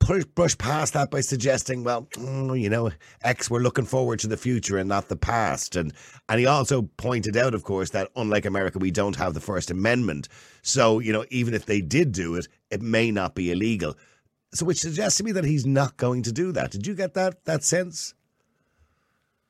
push, 0.00 0.24
brush 0.24 0.56
past 0.58 0.94
that 0.94 1.10
by 1.10 1.20
suggesting, 1.20 1.84
well, 1.84 2.08
mm, 2.12 2.60
you 2.60 2.70
know, 2.70 2.90
X, 3.22 3.50
we're 3.50 3.60
looking 3.60 3.84
forward 3.84 4.18
to 4.20 4.26
the 4.26 4.36
future 4.36 4.78
and 4.78 4.88
not 4.88 5.08
the 5.08 5.16
past. 5.16 5.76
And 5.76 5.92
and 6.28 6.40
he 6.40 6.46
also 6.46 6.82
pointed 6.82 7.36
out, 7.36 7.54
of 7.54 7.64
course, 7.64 7.90
that 7.90 8.10
unlike 8.16 8.46
America, 8.46 8.78
we 8.78 8.90
don't 8.90 9.16
have 9.16 9.34
the 9.34 9.40
First 9.40 9.70
Amendment. 9.70 10.28
So, 10.62 10.98
you 10.98 11.12
know, 11.12 11.24
even 11.30 11.54
if 11.54 11.66
they 11.66 11.80
did 11.80 12.12
do 12.12 12.34
it, 12.34 12.48
it 12.70 12.82
may 12.82 13.10
not 13.10 13.34
be 13.34 13.50
illegal. 13.50 13.96
So, 14.54 14.64
which 14.64 14.80
suggests 14.80 15.18
to 15.18 15.24
me 15.24 15.32
that 15.32 15.44
he's 15.44 15.66
not 15.66 15.96
going 15.96 16.22
to 16.22 16.32
do 16.32 16.52
that. 16.52 16.70
Did 16.70 16.86
you 16.86 16.94
get 16.94 17.14
that 17.14 17.44
that 17.44 17.64
sense? 17.64 18.14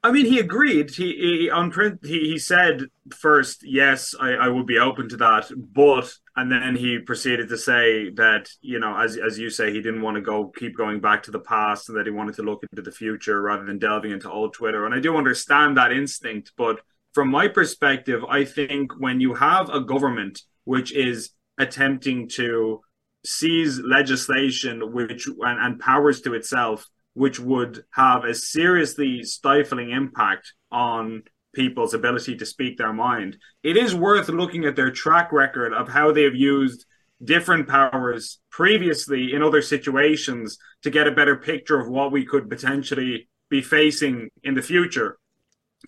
I 0.02 0.12
mean, 0.12 0.26
he 0.26 0.38
agreed. 0.38 0.90
He, 0.90 1.14
he 1.14 1.50
on 1.50 1.70
print. 1.70 2.00
He, 2.04 2.20
he 2.20 2.38
said 2.38 2.84
first, 3.10 3.62
yes, 3.64 4.14
I, 4.20 4.30
I 4.30 4.48
would 4.48 4.66
be 4.66 4.78
open 4.78 5.08
to 5.08 5.16
that, 5.16 5.50
but 5.56 6.14
and 6.38 6.52
then 6.52 6.76
he 6.76 7.00
proceeded 7.00 7.48
to 7.48 7.58
say 7.58 8.10
that 8.10 8.48
you 8.60 8.78
know, 8.78 8.96
as 8.96 9.16
as 9.16 9.38
you 9.38 9.50
say, 9.50 9.72
he 9.72 9.82
didn't 9.82 10.02
want 10.02 10.14
to 10.14 10.20
go 10.20 10.52
keep 10.56 10.76
going 10.76 11.00
back 11.00 11.24
to 11.24 11.32
the 11.32 11.40
past, 11.40 11.88
and 11.88 11.98
that 11.98 12.06
he 12.06 12.12
wanted 12.12 12.36
to 12.36 12.42
look 12.42 12.62
into 12.70 12.82
the 12.82 12.92
future 12.92 13.42
rather 13.42 13.64
than 13.64 13.78
delving 13.78 14.12
into 14.12 14.30
old 14.30 14.54
Twitter. 14.54 14.86
And 14.86 14.94
I 14.94 15.00
do 15.00 15.16
understand 15.16 15.76
that 15.76 15.90
instinct, 15.92 16.52
but 16.56 16.80
from 17.12 17.28
my 17.28 17.48
perspective, 17.48 18.24
I 18.24 18.44
think 18.44 18.92
when 19.00 19.20
you 19.20 19.34
have 19.34 19.68
a 19.68 19.80
government 19.80 20.42
which 20.62 20.92
is 20.92 21.30
attempting 21.58 22.28
to 22.28 22.82
seize 23.24 23.80
legislation 23.80 24.92
which 24.92 25.26
and, 25.26 25.58
and 25.60 25.80
powers 25.80 26.20
to 26.20 26.34
itself 26.34 26.86
which 27.14 27.40
would 27.40 27.84
have 27.90 28.24
a 28.24 28.32
seriously 28.32 29.24
stifling 29.24 29.90
impact 29.90 30.52
on 30.70 31.24
people's 31.58 31.92
ability 31.92 32.36
to 32.36 32.46
speak 32.46 32.78
their 32.78 32.92
mind. 32.92 33.36
It 33.64 33.76
is 33.76 33.92
worth 33.92 34.28
looking 34.28 34.64
at 34.64 34.76
their 34.76 34.92
track 34.92 35.32
record 35.32 35.72
of 35.74 35.88
how 35.88 36.12
they 36.12 36.22
have 36.22 36.36
used 36.36 36.86
different 37.24 37.66
powers 37.66 38.38
previously 38.48 39.34
in 39.34 39.42
other 39.42 39.60
situations 39.60 40.56
to 40.84 40.90
get 40.90 41.08
a 41.08 41.18
better 41.18 41.34
picture 41.34 41.80
of 41.80 41.88
what 41.88 42.12
we 42.12 42.24
could 42.24 42.48
potentially 42.48 43.28
be 43.50 43.60
facing 43.60 44.30
in 44.44 44.54
the 44.54 44.62
future. 44.62 45.18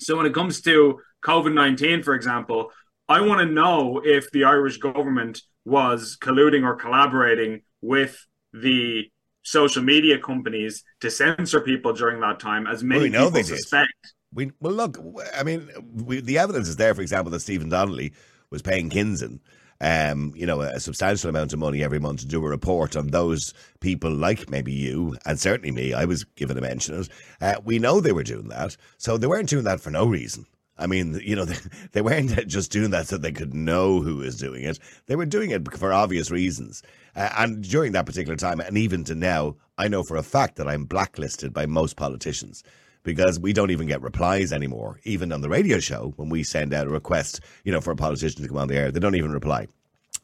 So 0.01 0.17
when 0.17 0.27
it 0.27 0.35
comes 0.35 0.61
to 0.63 0.99
COVID 1.25 1.55
19, 1.55 2.03
for 2.03 2.15
example, 2.15 2.73
I 3.09 3.21
want 3.21 3.39
to 3.39 3.47
know 3.47 4.03
if 4.05 4.29
the 4.33 4.45
Irish 4.45 4.79
government 4.79 5.41
was 5.65 6.19
colluding 6.21 6.65
or 6.65 6.75
collaborating 6.75 7.61
with 7.81 8.27
the 8.53 9.05
social 9.43 9.85
media 9.85 10.19
companies 10.19 10.83
to 11.01 11.13
censor 11.13 11.61
people 11.61 11.93
during 11.93 12.21
that 12.23 12.41
time, 12.41 12.67
as 12.67 12.83
many 12.83 13.09
well, 13.11 13.31
we 13.31 13.43
people 13.43 13.57
suspect. 13.57 14.15
We 14.33 14.53
well, 14.61 14.73
look. 14.73 14.99
I 15.37 15.43
mean, 15.43 15.69
we, 15.95 16.21
the 16.21 16.39
evidence 16.39 16.69
is 16.69 16.77
there. 16.77 16.95
For 16.95 17.03
example, 17.03 17.31
that 17.33 17.41
Stephen 17.41 17.69
Donnelly 17.69 18.13
was 18.51 18.63
paying 18.63 18.91
Kinzen, 18.91 19.41
um, 19.81 20.33
you 20.37 20.47
know, 20.47 20.61
a 20.61 20.79
substantial 20.79 21.31
amount 21.31 21.53
of 21.53 21.59
money 21.59 21.83
every 21.83 21.99
month 21.99 22.21
to 22.21 22.27
do 22.27 22.45
a 22.45 22.49
report 22.49 22.97
on 22.97 23.09
those 23.09 23.55
people, 23.81 24.11
like 24.11 24.51
maybe 24.51 24.73
you 24.73 25.17
and 25.25 25.41
certainly 25.41 25.73
me. 25.73 25.95
I 25.95 26.05
was 26.05 26.25
given 26.25 26.59
a 26.59 26.61
mention 26.61 26.95
of 26.95 27.07
it. 27.07 27.13
Uh, 27.41 27.61
we 27.65 27.79
know 27.79 28.01
they 28.01 28.13
were 28.13 28.23
doing 28.23 28.49
that, 28.49 28.77
so 28.99 29.17
they 29.17 29.27
weren't 29.27 29.49
doing 29.49 29.65
that 29.65 29.81
for 29.81 29.91
no 29.91 30.07
reason. 30.07 30.47
I 30.79 30.87
mean, 30.87 31.21
you 31.25 31.35
know, 31.37 31.45
they, 31.45 31.57
they 31.93 32.03
weren't 32.03 32.35
just 32.47 32.71
doing 32.71 32.91
that 32.91 33.09
so 33.09 33.19
they 33.19 33.33
could 33.33 33.55
know 33.55 34.01
who 34.01 34.17
was 34.17 34.37
doing 34.37 34.65
it. 34.65 34.79
They 35.07 35.17
were 35.17 35.27
doing 35.27 35.51
it 35.51 35.73
for 35.77 35.93
obvious 35.93 36.31
reasons. 36.31 36.83
Uh, 37.17 37.31
and 37.39 37.63
during 37.63 37.93
that 37.93 38.07
particular 38.07 38.37
time, 38.37 38.61
and 38.61 38.77
even 38.79 39.05
to 39.05 39.15
now, 39.15 39.57
I 39.79 39.89
know 39.89 40.03
for 40.03 40.17
a 40.17 40.23
fact 40.23 40.57
that 40.57 40.69
I'm 40.69 40.85
blacklisted 40.85 41.53
by 41.53 41.67
most 41.67 41.97
politicians 41.97 42.63
because 43.03 43.39
we 43.39 43.53
don't 43.53 43.71
even 43.71 43.87
get 43.87 44.03
replies 44.03 44.53
anymore. 44.53 45.01
Even 45.05 45.33
on 45.33 45.41
the 45.41 45.49
radio 45.49 45.79
show, 45.79 46.13
when 46.17 46.29
we 46.29 46.43
send 46.43 46.75
out 46.75 46.87
a 46.87 46.91
request, 46.91 47.41
you 47.65 47.73
know, 47.73 47.81
for 47.81 47.93
a 47.93 47.97
politician 47.97 48.43
to 48.43 48.49
come 48.49 48.59
on 48.59 48.69
the 48.69 48.77
air, 48.77 48.91
they 48.91 49.01
don't 49.01 49.15
even 49.15 49.33
reply. 49.33 49.67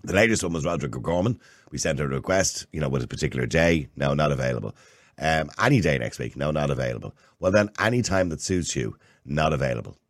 The 0.05 0.15
latest 0.15 0.43
one 0.43 0.53
was 0.53 0.65
Roderick 0.65 0.97
O'Gorman. 0.97 1.41
We 1.71 1.79
sent 1.79 1.99
her 1.99 2.05
a 2.05 2.09
request, 2.09 2.67
you 2.73 2.81
know, 2.81 2.89
with 2.89 3.03
a 3.03 3.09
particular 3.09 3.47
day. 3.47 3.89
No, 3.97 4.15
not 4.15 4.33
available. 4.33 4.75
Um, 5.19 5.51
any 5.61 5.81
day 5.81 5.99
next 5.99 6.19
week. 6.19 6.37
No, 6.37 6.51
not 6.51 6.71
available. 6.71 7.15
Well, 7.41 7.53
then, 7.53 7.71
any 7.81 8.03
time 8.03 8.29
that 8.29 8.41
suits 8.41 8.77
you, 8.77 8.97
not 9.25 9.53
available. 9.53 9.97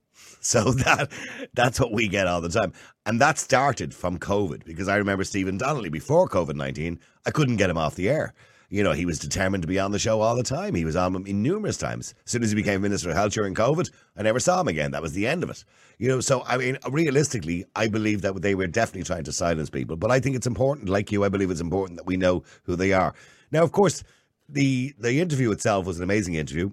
So 0.46 0.70
that 0.70 1.11
that's 1.54 1.80
what 1.80 1.92
we 1.92 2.06
get 2.06 2.28
all 2.28 2.40
the 2.40 2.49
time. 2.49 2.73
And 3.04 3.20
that 3.20 3.37
started 3.37 3.92
from 3.92 4.16
COVID 4.16 4.64
because 4.64 4.87
I 4.87 4.94
remember 4.94 5.25
Stephen 5.25 5.58
Donnelly 5.58 5.88
before 5.88 6.28
COVID 6.28 6.54
19, 6.54 7.00
I 7.26 7.32
couldn't 7.32 7.56
get 7.56 7.68
him 7.68 7.78
off 7.78 7.96
the 7.96 8.08
air. 8.08 8.32
You 8.68 8.82
know, 8.82 8.92
he 8.92 9.06
was 9.06 9.18
determined 9.18 9.62
to 9.62 9.68
be 9.68 9.78
on 9.78 9.92
the 9.92 9.99
show 9.99 10.20
all 10.20 10.35
the 10.35 10.42
time. 10.42 10.75
He 10.75 10.85
was 10.85 10.96
on 10.96 11.23
me 11.23 11.32
numerous 11.32 11.76
times. 11.76 12.14
As 12.25 12.32
soon 12.32 12.42
as 12.42 12.50
he 12.50 12.56
became 12.56 12.82
Minister 12.82 13.11
of 13.11 13.16
Health 13.16 13.32
during 13.32 13.54
COVID, 13.54 13.90
I 14.16 14.23
never 14.23 14.40
saw 14.40 14.61
him 14.61 14.68
again. 14.68 14.90
That 14.90 15.02
was 15.02 15.12
the 15.12 15.26
end 15.26 15.42
of 15.42 15.50
it. 15.50 15.64
You 15.99 16.08
know, 16.08 16.20
so 16.20 16.42
I 16.46 16.56
mean, 16.56 16.78
realistically, 16.90 17.64
I 17.75 17.88
believe 17.88 18.23
that 18.23 18.42
they 18.42 18.54
were 18.54 18.66
definitely 18.66 19.04
trying 19.04 19.25
to 19.25 19.32
silence 19.32 19.70
people. 19.70 19.96
But 19.96 20.11
I 20.11 20.20
think 20.20 20.37
it's 20.37 20.46
important, 20.46 20.88
like 20.88 21.12
you, 21.12 21.25
I 21.25 21.28
believe 21.28 21.50
it's 21.50 21.61
important 21.61 21.99
that 21.99 22.06
we 22.06 22.16
know 22.16 22.42
who 22.64 22.76
they 22.76 22.92
are. 22.92 23.14
Now, 23.52 23.62
of 23.62 23.73
course, 23.73 24.02
the 24.49 24.94
the 24.99 25.20
interview 25.20 25.50
itself 25.50 25.87
was 25.87 25.99
an 25.99 26.04
amazing 26.04 26.35
interview. 26.35 26.73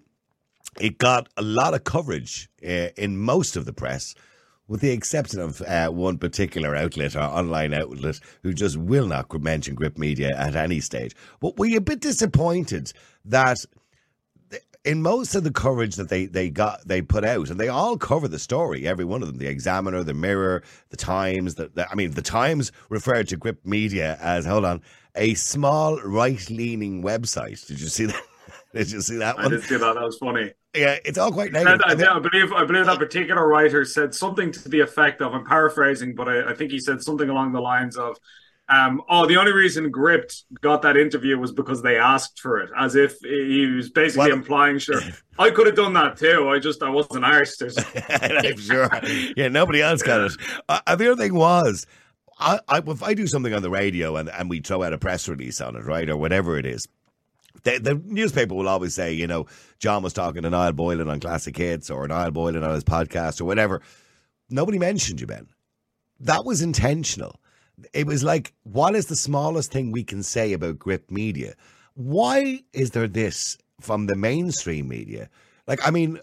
It 0.79 0.97
got 0.97 1.29
a 1.37 1.41
lot 1.41 1.73
of 1.73 1.83
coverage 1.83 2.49
uh, 2.63 2.89
in 2.97 3.17
most 3.17 3.55
of 3.55 3.65
the 3.65 3.73
press, 3.73 4.15
with 4.67 4.81
the 4.81 4.91
exception 4.91 5.39
of 5.39 5.61
uh, 5.61 5.89
one 5.89 6.17
particular 6.17 6.75
outlet 6.75 7.15
or 7.15 7.21
online 7.21 7.73
outlet 7.73 8.19
who 8.43 8.53
just 8.53 8.77
will 8.77 9.07
not 9.07 9.31
mention 9.41 9.75
Gript 9.75 9.97
Media 9.97 10.31
at 10.37 10.55
any 10.55 10.79
stage. 10.79 11.15
But 11.39 11.57
were 11.57 11.65
you 11.65 11.77
a 11.77 11.81
bit 11.81 11.99
disappointed 11.99 12.93
that? 13.25 13.65
in 14.85 15.01
most 15.01 15.33
of 15.33 15.43
the 15.43 15.51
coverage 15.51 15.95
that 15.95 16.09
they, 16.09 16.25
they 16.25 16.49
got 16.49 16.85
they 16.85 17.01
put 17.01 17.23
out, 17.23 17.49
and 17.49 17.59
they 17.59 17.69
all 17.69 17.97
cover 17.97 18.27
the 18.27 18.39
story, 18.39 18.85
every 18.87 19.05
one 19.05 19.21
of 19.21 19.27
them, 19.27 19.37
the 19.37 19.47
Examiner, 19.47 20.03
the 20.03 20.13
Mirror, 20.13 20.63
the 20.89 20.97
Times. 20.97 21.55
The, 21.55 21.69
the 21.73 21.89
I 21.89 21.95
mean, 21.95 22.11
the 22.11 22.21
Times 22.21 22.71
referred 22.89 23.29
to 23.29 23.37
Gript 23.37 23.65
Media 23.65 24.17
as 24.19 24.45
hold 24.45 24.65
on 24.65 24.81
a 25.15 25.35
small 25.35 25.97
right 26.01 26.49
leaning 26.49 27.01
website. 27.01 27.65
Did 27.65 27.79
you 27.79 27.87
see 27.87 28.05
that? 28.05 28.21
Did 28.73 28.91
you 28.91 29.01
see 29.01 29.17
that 29.17 29.35
one? 29.35 29.45
I 29.45 29.49
did 29.49 29.63
see 29.63 29.77
that. 29.77 29.93
That 29.93 30.03
was 30.03 30.17
funny. 30.17 30.51
Yeah, 30.75 30.97
it's 31.05 31.19
all 31.19 31.31
quite 31.31 31.51
negative. 31.51 31.81
I, 31.85 31.91
I, 31.91 32.19
believe 32.19 32.51
I 32.51 32.65
believe 32.65 32.87
that 32.87 32.97
particular 32.97 33.47
writer 33.47 33.85
said 33.85 34.15
something 34.15 34.51
to 34.51 34.69
the 34.69 34.79
effect 34.79 35.21
of 35.21 35.33
I'm 35.33 35.45
paraphrasing, 35.45 36.15
but 36.15 36.27
I, 36.27 36.51
I 36.51 36.55
think 36.55 36.71
he 36.71 36.79
said 36.79 37.01
something 37.03 37.29
along 37.29 37.51
the 37.51 37.61
lines 37.61 37.95
of, 37.95 38.17
um, 38.69 39.03
"Oh, 39.07 39.27
the 39.27 39.37
only 39.37 39.51
reason 39.51 39.91
Gript 39.91 40.45
got 40.61 40.81
that 40.81 40.97
interview 40.97 41.37
was 41.37 41.51
because 41.51 41.83
they 41.83 41.97
asked 41.97 42.39
for 42.39 42.59
it," 42.59 42.71
as 42.75 42.95
if 42.95 43.19
he 43.19 43.67
was 43.67 43.91
basically 43.91 44.29
well, 44.29 44.37
implying, 44.37 44.79
"Sure, 44.79 44.99
I 45.37 45.51
could 45.51 45.67
have 45.67 45.75
done 45.75 45.93
that 45.93 46.17
too. 46.17 46.49
I 46.49 46.57
just 46.57 46.81
I 46.81 46.89
wasn't 46.89 47.25
arsed." 47.25 47.61
I'm 48.45 48.57
sure. 48.57 48.89
Yeah, 49.37 49.49
nobody 49.49 49.83
else 49.83 50.01
got 50.01 50.21
it. 50.21 50.31
Uh, 50.67 50.95
the 50.95 51.11
other 51.11 51.21
thing 51.21 51.35
was. 51.35 51.85
I, 52.39 52.59
I, 52.67 52.79
if 52.79 53.03
I 53.03 53.13
do 53.13 53.27
something 53.27 53.53
on 53.53 53.61
the 53.61 53.69
radio 53.69 54.15
and, 54.15 54.27
and 54.27 54.49
we 54.49 54.59
throw 54.59 54.81
out 54.81 54.91
a 54.91 54.97
press 54.97 55.29
release 55.29 55.61
on 55.61 55.75
it, 55.75 55.85
right, 55.85 56.09
or 56.09 56.17
whatever 56.17 56.57
it 56.57 56.65
is, 56.65 56.87
the, 57.61 57.79
the, 57.79 58.01
newspaper 58.05 58.55
will 58.55 58.67
always 58.67 58.93
say, 58.93 59.13
you 59.13 59.27
know, 59.27 59.45
John 59.79 60.03
was 60.03 60.13
talking 60.13 60.41
to 60.41 60.49
Niall 60.49 60.73
Boylan 60.73 61.09
on 61.09 61.19
Classic 61.19 61.55
Hits 61.55 61.89
or 61.89 62.07
Niall 62.07 62.31
Boylan 62.31 62.63
on 62.63 62.73
his 62.73 62.83
podcast 62.83 63.39
or 63.39 63.45
whatever. 63.45 63.81
Nobody 64.49 64.79
mentioned 64.79 65.21
you, 65.21 65.27
Ben. 65.27 65.47
That 66.19 66.45
was 66.45 66.61
intentional. 66.61 67.39
It 67.93 68.07
was 68.07 68.23
like, 68.23 68.53
what 68.63 68.95
is 68.95 69.07
the 69.07 69.15
smallest 69.15 69.71
thing 69.71 69.91
we 69.91 70.03
can 70.03 70.23
say 70.23 70.53
about 70.53 70.79
Gript 70.79 71.11
Media? 71.11 71.53
Why 71.95 72.61
is 72.73 72.91
there 72.91 73.07
this 73.07 73.57
from 73.79 74.07
the 74.07 74.15
mainstream 74.15 74.87
media 74.87 75.29
like, 75.65 75.85
I 75.87 75.91
mean, 75.91 76.19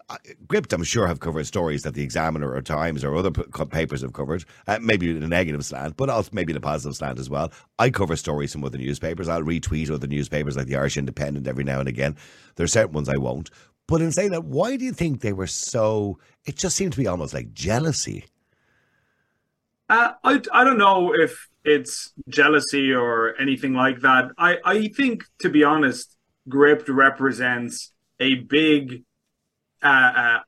Gript, 0.49 0.73
I'm 0.73 0.85
sure, 0.85 1.07
have 1.07 1.21
covered 1.21 1.47
stories 1.47 1.83
that 1.85 1.95
the 1.95 2.03
Examiner 2.03 2.53
or 2.53 2.61
Times 2.61 3.03
or 3.03 3.17
other 3.17 3.31
papers 3.31 4.03
have 4.03 4.13
covered, 4.13 4.45
uh, 4.67 4.79
maybe 4.83 5.11
in 5.11 5.23
a 5.23 5.29
negative 5.29 5.65
slant, 5.65 5.97
but 5.97 6.11
also 6.11 6.31
maybe 6.33 6.53
in 6.53 6.59
a 6.59 6.61
positive 6.61 6.95
slant 6.97 7.19
as 7.19 7.31
well. 7.31 7.51
I 7.79 7.89
cover 7.89 8.17
stories 8.17 8.53
from 8.53 8.65
other 8.65 8.77
newspapers. 8.77 9.29
I'll 9.29 9.43
retweet 9.43 9.91
other 9.91 10.07
newspapers 10.07 10.57
like 10.57 10.67
the 10.67 10.77
Irish 10.77 10.99
Independent 10.99 11.49
every 11.49 11.65
now 11.65 11.81
and 11.81 11.89
again. 11.89 12.17
There 12.57 12.65
are 12.65 12.69
certain 12.69 12.93
ones 12.93 13.09
I 13.09 13.17
won't. 13.17 13.51
But 13.87 14.03
in 14.03 14.13
saying 14.13 14.33
that, 14.33 14.45
why 14.45 14.77
do 14.77 14.85
you 14.85 14.93
think 14.93 15.21
they 15.21 15.33
were 15.33 15.47
so? 15.47 16.19
It 16.45 16.57
just 16.57 16.77
seemed 16.77 16.93
to 16.93 16.99
be 16.99 17.07
almost 17.07 17.33
like 17.35 17.53
jealousy. 17.53 18.27
Uh, 19.89 20.13
I 20.23 20.41
I 20.53 20.65
don't 20.65 20.79
know 20.79 21.13
if 21.15 21.49
it's 21.65 22.13
jealousy 22.29 22.93
or 22.93 23.35
anything 23.41 23.73
like 23.73 24.01
that. 24.03 24.31
I 24.39 24.59
I 24.65 24.89
think, 24.89 25.25
to 25.41 25.49
be 25.49 25.65
honest, 25.65 26.17
Gript 26.49 26.89
represents 26.89 27.91
a 28.21 28.35
big 28.35 29.03
uh, 29.83 30.13
uh, 30.17 30.39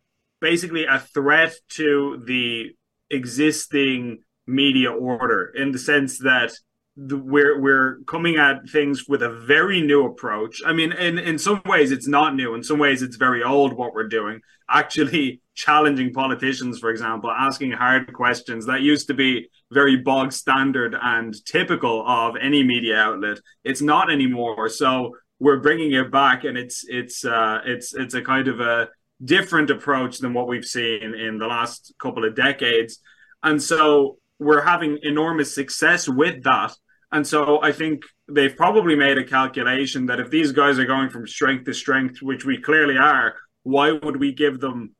basically 0.41 0.85
a 0.85 0.99
threat 0.99 1.55
to 1.71 2.23
the 2.27 2.71
existing 3.11 4.19
media 4.47 4.91
order 4.91 5.53
in 5.55 5.73
the 5.73 5.79
sense 5.79 6.19
that 6.19 6.53
the, 6.97 7.17
we're 7.17 7.61
we're 7.61 8.01
coming 8.07 8.37
at 8.37 8.69
things 8.69 9.09
with 9.09 9.23
a 9.23 9.31
very 9.31 9.81
new 9.81 10.05
approach. 10.05 10.61
I 10.67 10.73
mean, 10.73 10.93
in 10.93 11.19
in 11.19 11.39
some 11.39 11.63
ways 11.65 11.91
it's 11.91 12.07
not 12.07 12.35
new. 12.35 12.55
In 12.55 12.63
some 12.63 12.79
ways 12.79 13.03
it's 13.03 13.17
very 13.17 13.43
old. 13.43 13.73
What 13.73 13.95
we're 13.95 14.09
doing, 14.09 14.41
actually 14.69 15.41
challenging 15.55 16.13
politicians, 16.13 16.79
for 16.79 16.91
example, 16.91 17.31
asking 17.31 17.73
hard 17.73 18.13
questions 18.13 18.67
that 18.67 18.83
used 18.83 19.07
to 19.07 19.15
be 19.15 19.49
very 19.71 19.97
bog 19.97 20.33
standard 20.33 20.95
and 21.01 21.35
typical 21.47 22.05
of 22.07 22.37
any 22.37 22.63
media 22.63 22.99
outlet. 22.99 23.39
It's 23.65 23.83
not 23.83 24.11
anymore. 24.11 24.69
So 24.69 25.17
we're 25.39 25.61
bringing 25.61 25.93
it 25.93 26.11
back, 26.11 26.45
and 26.45 26.59
it's 26.59 26.85
it's 26.87 27.25
uh, 27.25 27.61
it's 27.65 27.95
it's 27.95 28.15
a 28.15 28.23
kind 28.23 28.49
of 28.49 28.61
a 28.61 28.89
different 29.25 29.71
approach 29.71 30.19
than 30.19 30.35
what 30.35 30.49
we've 30.49 30.65
seen 30.65 31.15
in 31.15 31.39
the 31.39 31.47
last 31.47 31.95
couple 32.01 32.25
of 32.25 32.35
decades. 32.35 32.99
And 33.43 33.63
so 33.63 34.19
we're 34.39 34.63
having 34.63 34.99
enormous 35.03 35.55
success 35.55 36.09
with 36.09 36.43
that. 36.45 36.73
And 37.13 37.27
so 37.27 37.63
I 37.63 37.73
think 37.73 38.03
they've 38.29 38.57
probably 38.57 38.97
made 38.97 39.19
a 39.19 39.25
calculation 39.25 40.07
that 40.07 40.21
if 40.21 40.31
these 40.31 40.53
guys 40.53 40.79
are 40.79 40.87
going 40.87 41.11
from 41.11 41.27
strength 41.27 41.65
to 41.65 41.75
strength, 41.75 42.23
which 42.23 42.45
we 42.45 42.59
clearly 42.59 42.97
are, 42.97 43.35
why 43.63 43.93
would 43.93 44.17
we 44.17 44.33
give 44.33 44.61
them 44.61 44.95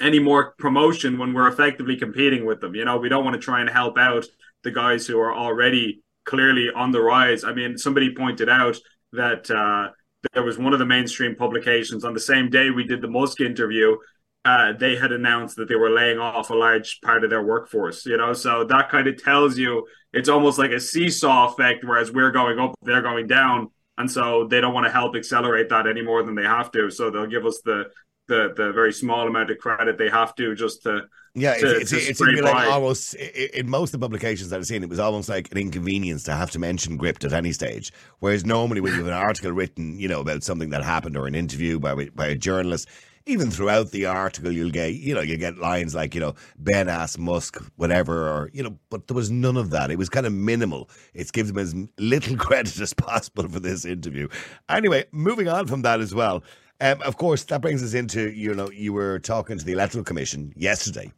any 0.00 0.18
more 0.18 0.54
promotion 0.58 1.18
when 1.18 1.32
we're 1.32 1.48
effectively 1.48 1.96
competing 1.96 2.44
with 2.44 2.60
them? 2.60 2.74
You 2.74 2.84
know, 2.84 2.98
we 2.98 3.08
don't 3.08 3.24
want 3.24 3.34
to 3.34 3.40
try 3.40 3.60
and 3.60 3.70
help 3.70 3.96
out 3.96 4.26
the 4.64 4.72
guys 4.72 5.06
who 5.06 5.18
are 5.20 5.34
already 5.34 6.02
clearly 6.24 6.68
on 6.74 6.90
the 6.90 7.00
rise. 7.00 7.44
I 7.44 7.52
mean, 7.52 7.78
somebody 7.78 8.14
pointed 8.14 8.48
out 8.48 8.76
that 9.12 9.50
uh, 9.50 9.90
there 10.32 10.42
was 10.42 10.58
one 10.58 10.72
of 10.72 10.78
the 10.78 10.86
mainstream 10.86 11.34
publications 11.34 12.04
on 12.04 12.14
the 12.14 12.20
same 12.20 12.50
day 12.50 12.70
we 12.70 12.84
did 12.84 13.00
the 13.00 13.08
Musk 13.08 13.40
interview. 13.40 13.96
Uh, 14.44 14.72
they 14.72 14.94
had 14.94 15.10
announced 15.10 15.56
that 15.56 15.68
they 15.68 15.74
were 15.74 15.90
laying 15.90 16.18
off 16.18 16.50
a 16.50 16.54
large 16.54 17.00
part 17.02 17.24
of 17.24 17.30
their 17.30 17.42
workforce. 17.42 18.04
You 18.04 18.16
know, 18.16 18.32
so 18.32 18.64
that 18.64 18.90
kind 18.90 19.06
of 19.08 19.22
tells 19.22 19.56
you 19.56 19.86
it's 20.12 20.28
almost 20.28 20.58
like 20.58 20.70
a 20.70 20.80
seesaw 20.80 21.52
effect. 21.52 21.84
Whereas 21.84 22.12
we're 22.12 22.30
going 22.30 22.58
up, 22.58 22.74
they're 22.82 23.02
going 23.02 23.26
down, 23.26 23.70
and 23.96 24.10
so 24.10 24.46
they 24.46 24.60
don't 24.60 24.74
want 24.74 24.86
to 24.86 24.92
help 24.92 25.16
accelerate 25.16 25.70
that 25.70 25.86
any 25.86 26.02
more 26.02 26.22
than 26.22 26.34
they 26.34 26.42
have 26.42 26.70
to. 26.72 26.90
So 26.90 27.10
they'll 27.10 27.26
give 27.26 27.46
us 27.46 27.60
the 27.64 27.84
the 28.26 28.52
the 28.56 28.72
very 28.72 28.92
small 28.92 29.26
amount 29.26 29.50
of 29.50 29.58
credit 29.58 29.98
they 29.98 30.08
have 30.08 30.34
to 30.34 30.54
just 30.54 30.82
to 30.82 31.02
yeah 31.34 31.54
to, 31.54 31.76
it's, 31.76 31.92
it's, 31.92 32.20
it's 32.20 32.40
like 32.42 32.72
almost 32.72 33.14
in 33.14 33.68
most 33.68 33.92
of 33.92 34.00
the 34.00 34.04
publications 34.04 34.50
that 34.50 34.56
I've 34.56 34.66
seen 34.66 34.82
it 34.82 34.88
was 34.88 34.98
almost 34.98 35.28
like 35.28 35.50
an 35.52 35.58
inconvenience 35.58 36.22
to 36.24 36.32
have 36.32 36.50
to 36.52 36.58
mention 36.58 36.96
Gript 36.96 37.24
at 37.24 37.32
any 37.32 37.52
stage. 37.52 37.92
Whereas 38.20 38.44
normally 38.44 38.80
when 38.80 38.92
you 38.92 38.98
have 38.98 39.08
an 39.08 39.12
article 39.12 39.52
written 39.52 39.98
you 39.98 40.08
know 40.08 40.20
about 40.20 40.42
something 40.42 40.70
that 40.70 40.82
happened 40.82 41.16
or 41.16 41.26
an 41.26 41.34
interview 41.34 41.78
by 41.78 41.94
by 42.14 42.26
a 42.26 42.34
journalist 42.34 42.88
even 43.26 43.50
throughout 43.50 43.90
the 43.90 44.06
article 44.06 44.52
you'll 44.52 44.70
get 44.70 44.94
you 44.94 45.14
know 45.14 45.20
you 45.20 45.36
get 45.36 45.58
lines 45.58 45.94
like 45.94 46.14
you 46.14 46.20
know 46.20 46.34
Ben 46.58 46.88
asked 46.88 47.18
Musk 47.18 47.62
whatever 47.76 48.28
or 48.28 48.50
you 48.54 48.62
know 48.62 48.78
but 48.88 49.06
there 49.06 49.14
was 49.14 49.30
none 49.30 49.56
of 49.58 49.70
that. 49.70 49.90
It 49.90 49.98
was 49.98 50.08
kind 50.08 50.26
of 50.26 50.32
minimal. 50.32 50.88
It 51.12 51.30
gives 51.32 51.52
them 51.52 51.58
as 51.58 51.74
little 51.98 52.36
credit 52.38 52.80
as 52.80 52.94
possible 52.94 53.48
for 53.48 53.60
this 53.60 53.84
interview. 53.84 54.28
Anyway 54.70 55.04
moving 55.12 55.48
on 55.48 55.66
from 55.66 55.82
that 55.82 56.00
as 56.00 56.14
well 56.14 56.42
um, 56.84 57.00
of 57.02 57.16
course, 57.16 57.44
that 57.44 57.62
brings 57.62 57.82
us 57.82 57.94
into 57.94 58.30
you 58.30 58.54
know 58.54 58.70
you 58.70 58.92
were 58.92 59.18
talking 59.18 59.58
to 59.58 59.64
the 59.64 59.72
electoral 59.72 60.04
commission 60.04 60.52
yesterday. 60.54 61.10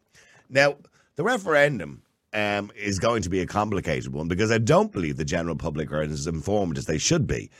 Now, 0.48 0.76
the 1.16 1.24
referendum 1.24 2.02
um, 2.32 2.70
is 2.76 3.00
going 3.00 3.22
to 3.22 3.28
be 3.28 3.40
a 3.40 3.46
complicated 3.46 4.12
one 4.12 4.28
because 4.28 4.52
I 4.52 4.58
don't 4.58 4.92
believe 4.92 5.16
the 5.16 5.24
general 5.24 5.56
public 5.56 5.90
are 5.90 6.02
as 6.02 6.28
informed 6.28 6.78
as 6.78 6.84
they 6.84 6.98
should 6.98 7.26
be. 7.26 7.50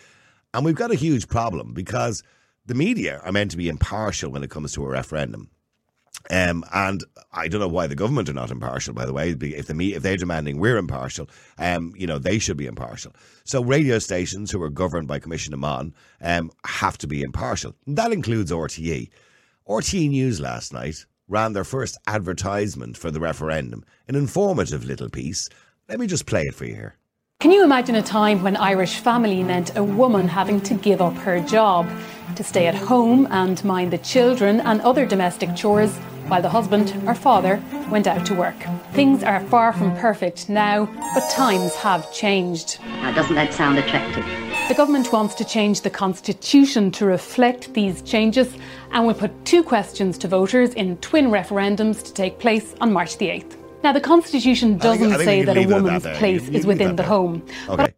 And 0.54 0.64
we've 0.64 0.76
got 0.76 0.92
a 0.92 0.94
huge 0.94 1.26
problem 1.26 1.74
because 1.74 2.22
the 2.66 2.74
media 2.74 3.20
are 3.24 3.32
meant 3.32 3.50
to 3.50 3.56
be 3.56 3.68
impartial 3.68 4.30
when 4.30 4.44
it 4.44 4.50
comes 4.50 4.72
to 4.74 4.84
a 4.84 4.88
referendum. 4.88 5.50
Um, 6.30 6.64
and 6.72 7.04
I 7.32 7.48
don't 7.48 7.60
know 7.60 7.68
why 7.68 7.86
the 7.86 7.94
government 7.94 8.28
are 8.28 8.34
not 8.34 8.50
impartial. 8.50 8.94
By 8.94 9.06
the 9.06 9.12
way, 9.12 9.30
if 9.30 9.38
the 9.66 9.94
if 9.94 10.02
they're 10.02 10.16
demanding 10.16 10.58
we're 10.58 10.76
impartial, 10.76 11.28
um, 11.58 11.92
you 11.96 12.06
know 12.06 12.18
they 12.18 12.38
should 12.38 12.56
be 12.56 12.66
impartial. 12.66 13.14
So 13.44 13.62
radio 13.62 13.98
stations 13.98 14.50
who 14.50 14.62
are 14.62 14.70
governed 14.70 15.08
by 15.08 15.20
Coimisiún 15.20 15.50
na 15.50 15.56
Meán 15.56 15.92
um, 16.20 16.50
have 16.64 16.98
to 16.98 17.06
be 17.06 17.22
impartial. 17.22 17.74
That 17.86 18.12
includes 18.12 18.50
RTE. 18.50 19.08
RTE 19.68 20.10
News 20.10 20.40
last 20.40 20.72
night 20.72 21.04
ran 21.28 21.52
their 21.52 21.64
first 21.64 21.98
advertisement 22.06 22.96
for 22.96 23.10
the 23.10 23.20
referendum, 23.20 23.84
an 24.08 24.14
informative 24.14 24.84
little 24.84 25.10
piece. 25.10 25.48
Let 25.88 26.00
me 26.00 26.06
just 26.06 26.26
play 26.26 26.42
it 26.42 26.54
for 26.54 26.64
you 26.64 26.74
here. 26.74 26.96
Can 27.38 27.50
you 27.50 27.62
imagine 27.62 27.96
a 27.96 28.02
time 28.02 28.42
when 28.42 28.56
Irish 28.56 28.98
family 29.00 29.42
meant 29.42 29.76
a 29.76 29.84
woman 29.84 30.26
having 30.26 30.60
to 30.62 30.74
give 30.74 31.02
up 31.02 31.14
her 31.14 31.38
job 31.40 31.86
to 32.34 32.42
stay 32.42 32.66
at 32.66 32.74
home 32.74 33.26
and 33.30 33.64
mind 33.64 33.92
the 33.92 33.98
children 33.98 34.60
and 34.60 34.80
other 34.80 35.06
domestic 35.06 35.54
chores 35.54 35.96
while 36.28 36.42
the 36.42 36.48
husband 36.48 36.94
or 37.06 37.14
father 37.14 37.62
went 37.90 38.06
out 38.06 38.26
to 38.26 38.34
work? 38.34 38.56
Things 38.92 39.22
are 39.22 39.40
far 39.40 39.72
from 39.72 39.96
perfect 39.96 40.48
now, 40.48 40.86
but 41.14 41.28
times 41.30 41.74
have 41.76 42.12
changed. 42.12 42.80
Now, 42.84 43.12
doesn't 43.12 43.36
that 43.36 43.54
sound 43.54 43.78
attractive? 43.78 44.24
The 44.68 44.74
government 44.74 45.12
wants 45.12 45.34
to 45.36 45.44
change 45.44 45.82
the 45.82 45.90
constitution 45.90 46.90
to 46.92 47.06
reflect 47.06 47.72
these 47.74 48.02
changes 48.02 48.52
and 48.90 49.06
will 49.06 49.14
put 49.14 49.44
two 49.44 49.62
questions 49.62 50.18
to 50.18 50.28
voters 50.28 50.74
in 50.74 50.96
twin 50.96 51.26
referendums 51.26 52.02
to 52.04 52.12
take 52.12 52.38
place 52.38 52.74
on 52.80 52.92
March 52.92 53.18
the 53.18 53.28
8th. 53.28 53.56
Now, 53.84 53.92
the 53.92 54.00
Constitution 54.00 54.78
doesn't 54.78 55.10
think, 55.10 55.22
say 55.22 55.42
that 55.42 55.56
a 55.56 55.66
woman's 55.66 56.02
that 56.02 56.16
place 56.16 56.42
you, 56.46 56.52
you 56.52 56.58
is 56.58 56.66
within 56.66 56.96
the 56.96 57.04
home. 57.04 57.46
Okay. 57.68 57.92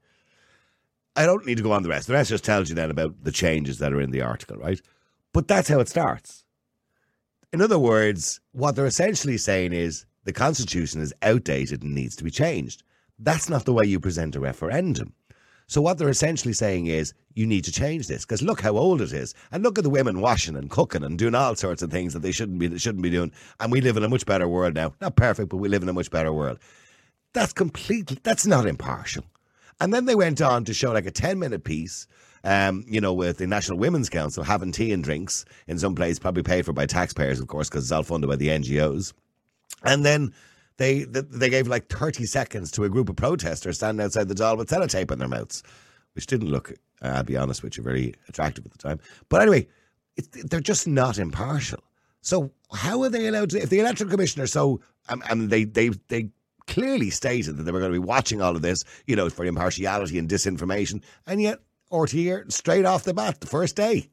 I 1.18 1.26
don't 1.26 1.44
need 1.44 1.56
to 1.56 1.64
go 1.64 1.72
on 1.72 1.82
the 1.82 1.88
rest. 1.88 2.06
The 2.06 2.12
rest 2.12 2.30
just 2.30 2.44
tells 2.44 2.68
you 2.68 2.76
then 2.76 2.92
about 2.92 3.24
the 3.24 3.32
changes 3.32 3.80
that 3.80 3.92
are 3.92 4.00
in 4.00 4.12
the 4.12 4.22
article, 4.22 4.56
right? 4.56 4.80
But 5.32 5.48
that's 5.48 5.68
how 5.68 5.80
it 5.80 5.88
starts. 5.88 6.44
In 7.52 7.60
other 7.60 7.78
words, 7.78 8.40
what 8.52 8.76
they're 8.76 8.86
essentially 8.86 9.36
saying 9.36 9.72
is 9.72 10.06
the 10.22 10.32
Constitution 10.32 11.00
is 11.00 11.12
outdated 11.22 11.82
and 11.82 11.92
needs 11.92 12.14
to 12.16 12.24
be 12.24 12.30
changed. 12.30 12.84
That's 13.18 13.48
not 13.48 13.64
the 13.64 13.72
way 13.72 13.84
you 13.84 13.98
present 13.98 14.36
a 14.36 14.40
referendum. 14.40 15.12
So 15.66 15.80
what 15.82 15.98
they're 15.98 16.08
essentially 16.08 16.54
saying 16.54 16.86
is 16.86 17.14
you 17.34 17.48
need 17.48 17.64
to 17.64 17.72
change 17.72 18.06
this 18.06 18.24
because 18.24 18.40
look 18.40 18.60
how 18.60 18.76
old 18.76 19.02
it 19.02 19.12
is, 19.12 19.34
and 19.50 19.64
look 19.64 19.76
at 19.76 19.82
the 19.82 19.90
women 19.90 20.20
washing 20.20 20.54
and 20.54 20.70
cooking 20.70 21.02
and 21.02 21.18
doing 21.18 21.34
all 21.34 21.56
sorts 21.56 21.82
of 21.82 21.90
things 21.90 22.12
that 22.12 22.20
they 22.20 22.32
shouldn't 22.32 22.60
be 22.60 22.78
shouldn't 22.78 23.02
be 23.02 23.10
doing. 23.10 23.32
And 23.58 23.72
we 23.72 23.80
live 23.80 23.96
in 23.96 24.04
a 24.04 24.08
much 24.08 24.24
better 24.24 24.46
world 24.46 24.74
now. 24.74 24.94
Not 25.00 25.16
perfect, 25.16 25.48
but 25.48 25.56
we 25.56 25.68
live 25.68 25.82
in 25.82 25.88
a 25.88 25.92
much 25.92 26.12
better 26.12 26.32
world. 26.32 26.60
That's 27.32 27.52
completely. 27.52 28.18
That's 28.22 28.46
not 28.46 28.66
impartial. 28.66 29.24
And 29.80 29.92
then 29.92 30.06
they 30.06 30.14
went 30.14 30.40
on 30.40 30.64
to 30.64 30.74
show 30.74 30.92
like 30.92 31.06
a 31.06 31.10
ten 31.10 31.38
minute 31.38 31.64
piece. 31.64 32.06
Um, 32.44 32.84
you 32.88 33.00
know, 33.00 33.12
with 33.12 33.38
the 33.38 33.48
National 33.48 33.78
Women's 33.78 34.08
Council 34.08 34.44
having 34.44 34.70
tea 34.70 34.92
and 34.92 35.02
drinks 35.02 35.44
in 35.66 35.76
some 35.78 35.96
place, 35.96 36.20
probably 36.20 36.44
paid 36.44 36.64
for 36.64 36.72
by 36.72 36.86
taxpayers, 36.86 37.40
of 37.40 37.48
course, 37.48 37.68
because 37.68 37.84
it's 37.84 37.92
all 37.92 38.04
funded 38.04 38.30
by 38.30 38.36
the 38.36 38.48
NGOs. 38.48 39.12
And 39.82 40.04
then 40.04 40.32
they 40.78 41.04
they 41.04 41.50
gave 41.50 41.68
like 41.68 41.88
30 41.88 42.24
seconds 42.24 42.70
to 42.72 42.84
a 42.84 42.88
group 42.88 43.08
of 43.08 43.16
protesters 43.16 43.76
standing 43.76 44.04
outside 44.04 44.28
the 44.28 44.34
Dáil 44.34 44.56
with 44.56 44.70
sellotape 44.70 45.10
in 45.10 45.18
their 45.18 45.28
mouths, 45.28 45.62
which 46.14 46.26
didn't 46.26 46.50
look, 46.50 46.72
uh, 47.02 47.08
I'll 47.08 47.24
be 47.24 47.36
honest 47.36 47.62
with 47.62 47.76
you, 47.76 47.82
very 47.82 48.14
attractive 48.28 48.64
at 48.64 48.72
the 48.72 48.78
time. 48.78 49.00
But 49.28 49.42
anyway, 49.42 49.66
they're 50.44 50.60
just 50.60 50.86
not 50.86 51.18
impartial. 51.18 51.82
So 52.22 52.50
how 52.72 53.02
are 53.02 53.08
they 53.08 53.26
allowed 53.26 53.50
to? 53.50 53.62
If 53.62 53.70
the 53.70 53.80
electoral 53.80 54.10
commissioner 54.10 54.46
so, 54.46 54.80
um, 55.08 55.22
and 55.28 55.50
they 55.50 55.64
they 55.64 55.90
they 56.08 56.30
clearly 56.68 57.10
stated 57.10 57.56
that 57.56 57.64
they 57.64 57.72
were 57.72 57.80
going 57.80 57.92
to 57.92 58.00
be 58.00 58.06
watching 58.06 58.40
all 58.40 58.54
of 58.54 58.62
this, 58.62 58.84
you 59.06 59.16
know, 59.16 59.28
for 59.28 59.44
impartiality 59.44 60.18
and 60.18 60.28
disinformation, 60.28 61.02
and 61.26 61.42
yet 61.42 61.58
RTE 61.90 62.52
straight 62.52 62.84
off 62.84 63.04
the 63.04 63.14
bat, 63.14 63.40
the 63.40 63.46
first 63.46 63.74
day. 63.74 64.10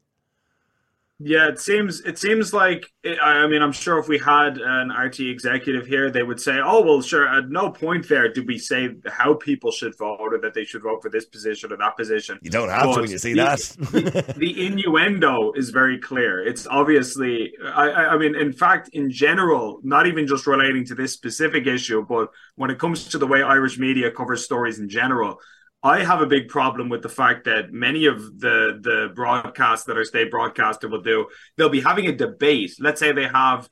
Yeah, 1.17 1.47
it 1.47 1.60
seems 1.60 2.01
it 2.01 2.19
seems 2.19 2.54
like 2.54 2.91
it, 3.01 3.17
I 3.23 3.47
mean 3.47 3.62
I'm 3.62 3.71
sure 3.71 3.99
if 3.99 4.10
we 4.10 4.17
had 4.17 4.58
an 4.58 4.89
RT 4.89 5.21
executive 5.21 5.88
here, 5.88 6.12
they 6.12 6.23
would 6.23 6.41
say, 6.41 6.60
"Oh 6.62 6.82
well, 6.82 7.01
sure." 7.01 7.25
At 7.25 7.49
no 7.49 7.71
point 7.71 8.10
there 8.10 8.28
did 8.28 8.45
we 8.45 8.58
say 8.58 8.89
how 9.08 9.36
people 9.36 9.71
should 9.71 9.97
vote 9.97 10.17
or 10.19 10.38
that 10.39 10.54
they 10.54 10.65
should 10.65 10.84
vote 10.84 11.01
for 11.01 11.10
this 11.10 11.25
position 11.25 11.71
or 11.71 11.78
that 11.78 11.95
position. 11.95 12.38
You 12.41 12.51
don't 12.51 12.67
have 12.67 12.84
but 12.84 12.95
to 12.95 13.01
when 13.01 13.12
you 13.12 13.17
see 13.17 13.34
the, 13.34 13.43
that. 13.43 13.60
the, 13.91 14.34
the, 14.38 14.65
innuendo 14.65 15.54
is 15.54 15.69
very 15.69 15.99
clear. 15.99 16.45
It's 16.45 16.67
obviously, 16.67 17.54
I, 17.63 17.91
I 17.91 18.17
mean, 18.17 18.36
in 18.36 18.51
fact, 18.51 18.89
in 18.91 19.10
general, 19.10 19.80
not 19.84 20.08
even 20.08 20.28
just 20.28 20.45
relating 20.45 20.84
to 20.88 20.95
this 20.95 21.13
specific 21.13 21.65
issue, 21.65 22.06
but 22.06 22.28
when 22.56 22.69
it 22.69 22.78
comes 22.78 23.08
to 23.10 23.17
the 23.17 23.28
way 23.28 23.41
Irish 23.41 23.80
media 23.80 24.12
covers 24.12 24.43
stories 24.43 24.80
in 24.80 24.89
general, 24.89 25.39
I 25.86 26.04
have 26.04 26.19
a 26.19 26.26
big 26.26 26.50
problem 26.50 26.89
with 26.89 27.04
the 27.04 27.10
fact 27.10 27.45
that 27.45 27.71
many 27.71 28.08
of 28.08 28.39
the 28.39 28.80
the 28.82 29.12
broadcasts 29.13 29.86
that 29.86 29.98
our 29.98 30.04
state 30.04 30.32
broadcaster 30.32 30.88
will 30.88 31.04
do, 31.04 31.28
they'll 31.56 31.69
be 31.69 31.82
having 31.82 32.08
a 32.08 32.15
debate. 32.15 32.74
Let's 32.80 33.00
say 33.00 33.12
they 33.12 33.28
have 33.28 33.69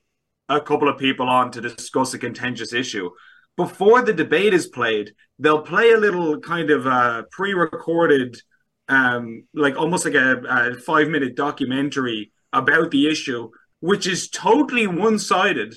a 0.47 0.61
couple 0.61 0.89
of 0.89 0.99
people 0.99 1.27
on 1.27 1.49
to 1.51 1.59
discuss 1.59 2.13
a 2.13 2.19
contentious 2.19 2.71
issue. 2.71 3.09
Before 3.57 4.03
the 4.03 4.13
debate 4.13 4.53
is 4.53 4.67
played, 4.67 5.15
they'll 5.39 5.63
play 5.63 5.89
a 5.89 5.97
little 5.97 6.39
kind 6.39 6.69
of 6.69 6.85
uh, 6.85 7.23
pre-recorded, 7.31 8.39
um, 8.87 9.45
like 9.55 9.75
almost 9.75 10.05
like 10.05 10.13
a, 10.13 10.37
a 10.47 10.75
five-minute 10.75 11.35
documentary 11.35 12.31
about 12.51 12.91
the 12.91 13.07
issue, 13.07 13.49
which 13.79 14.05
is 14.05 14.29
totally 14.29 14.85
one-sided 14.85 15.73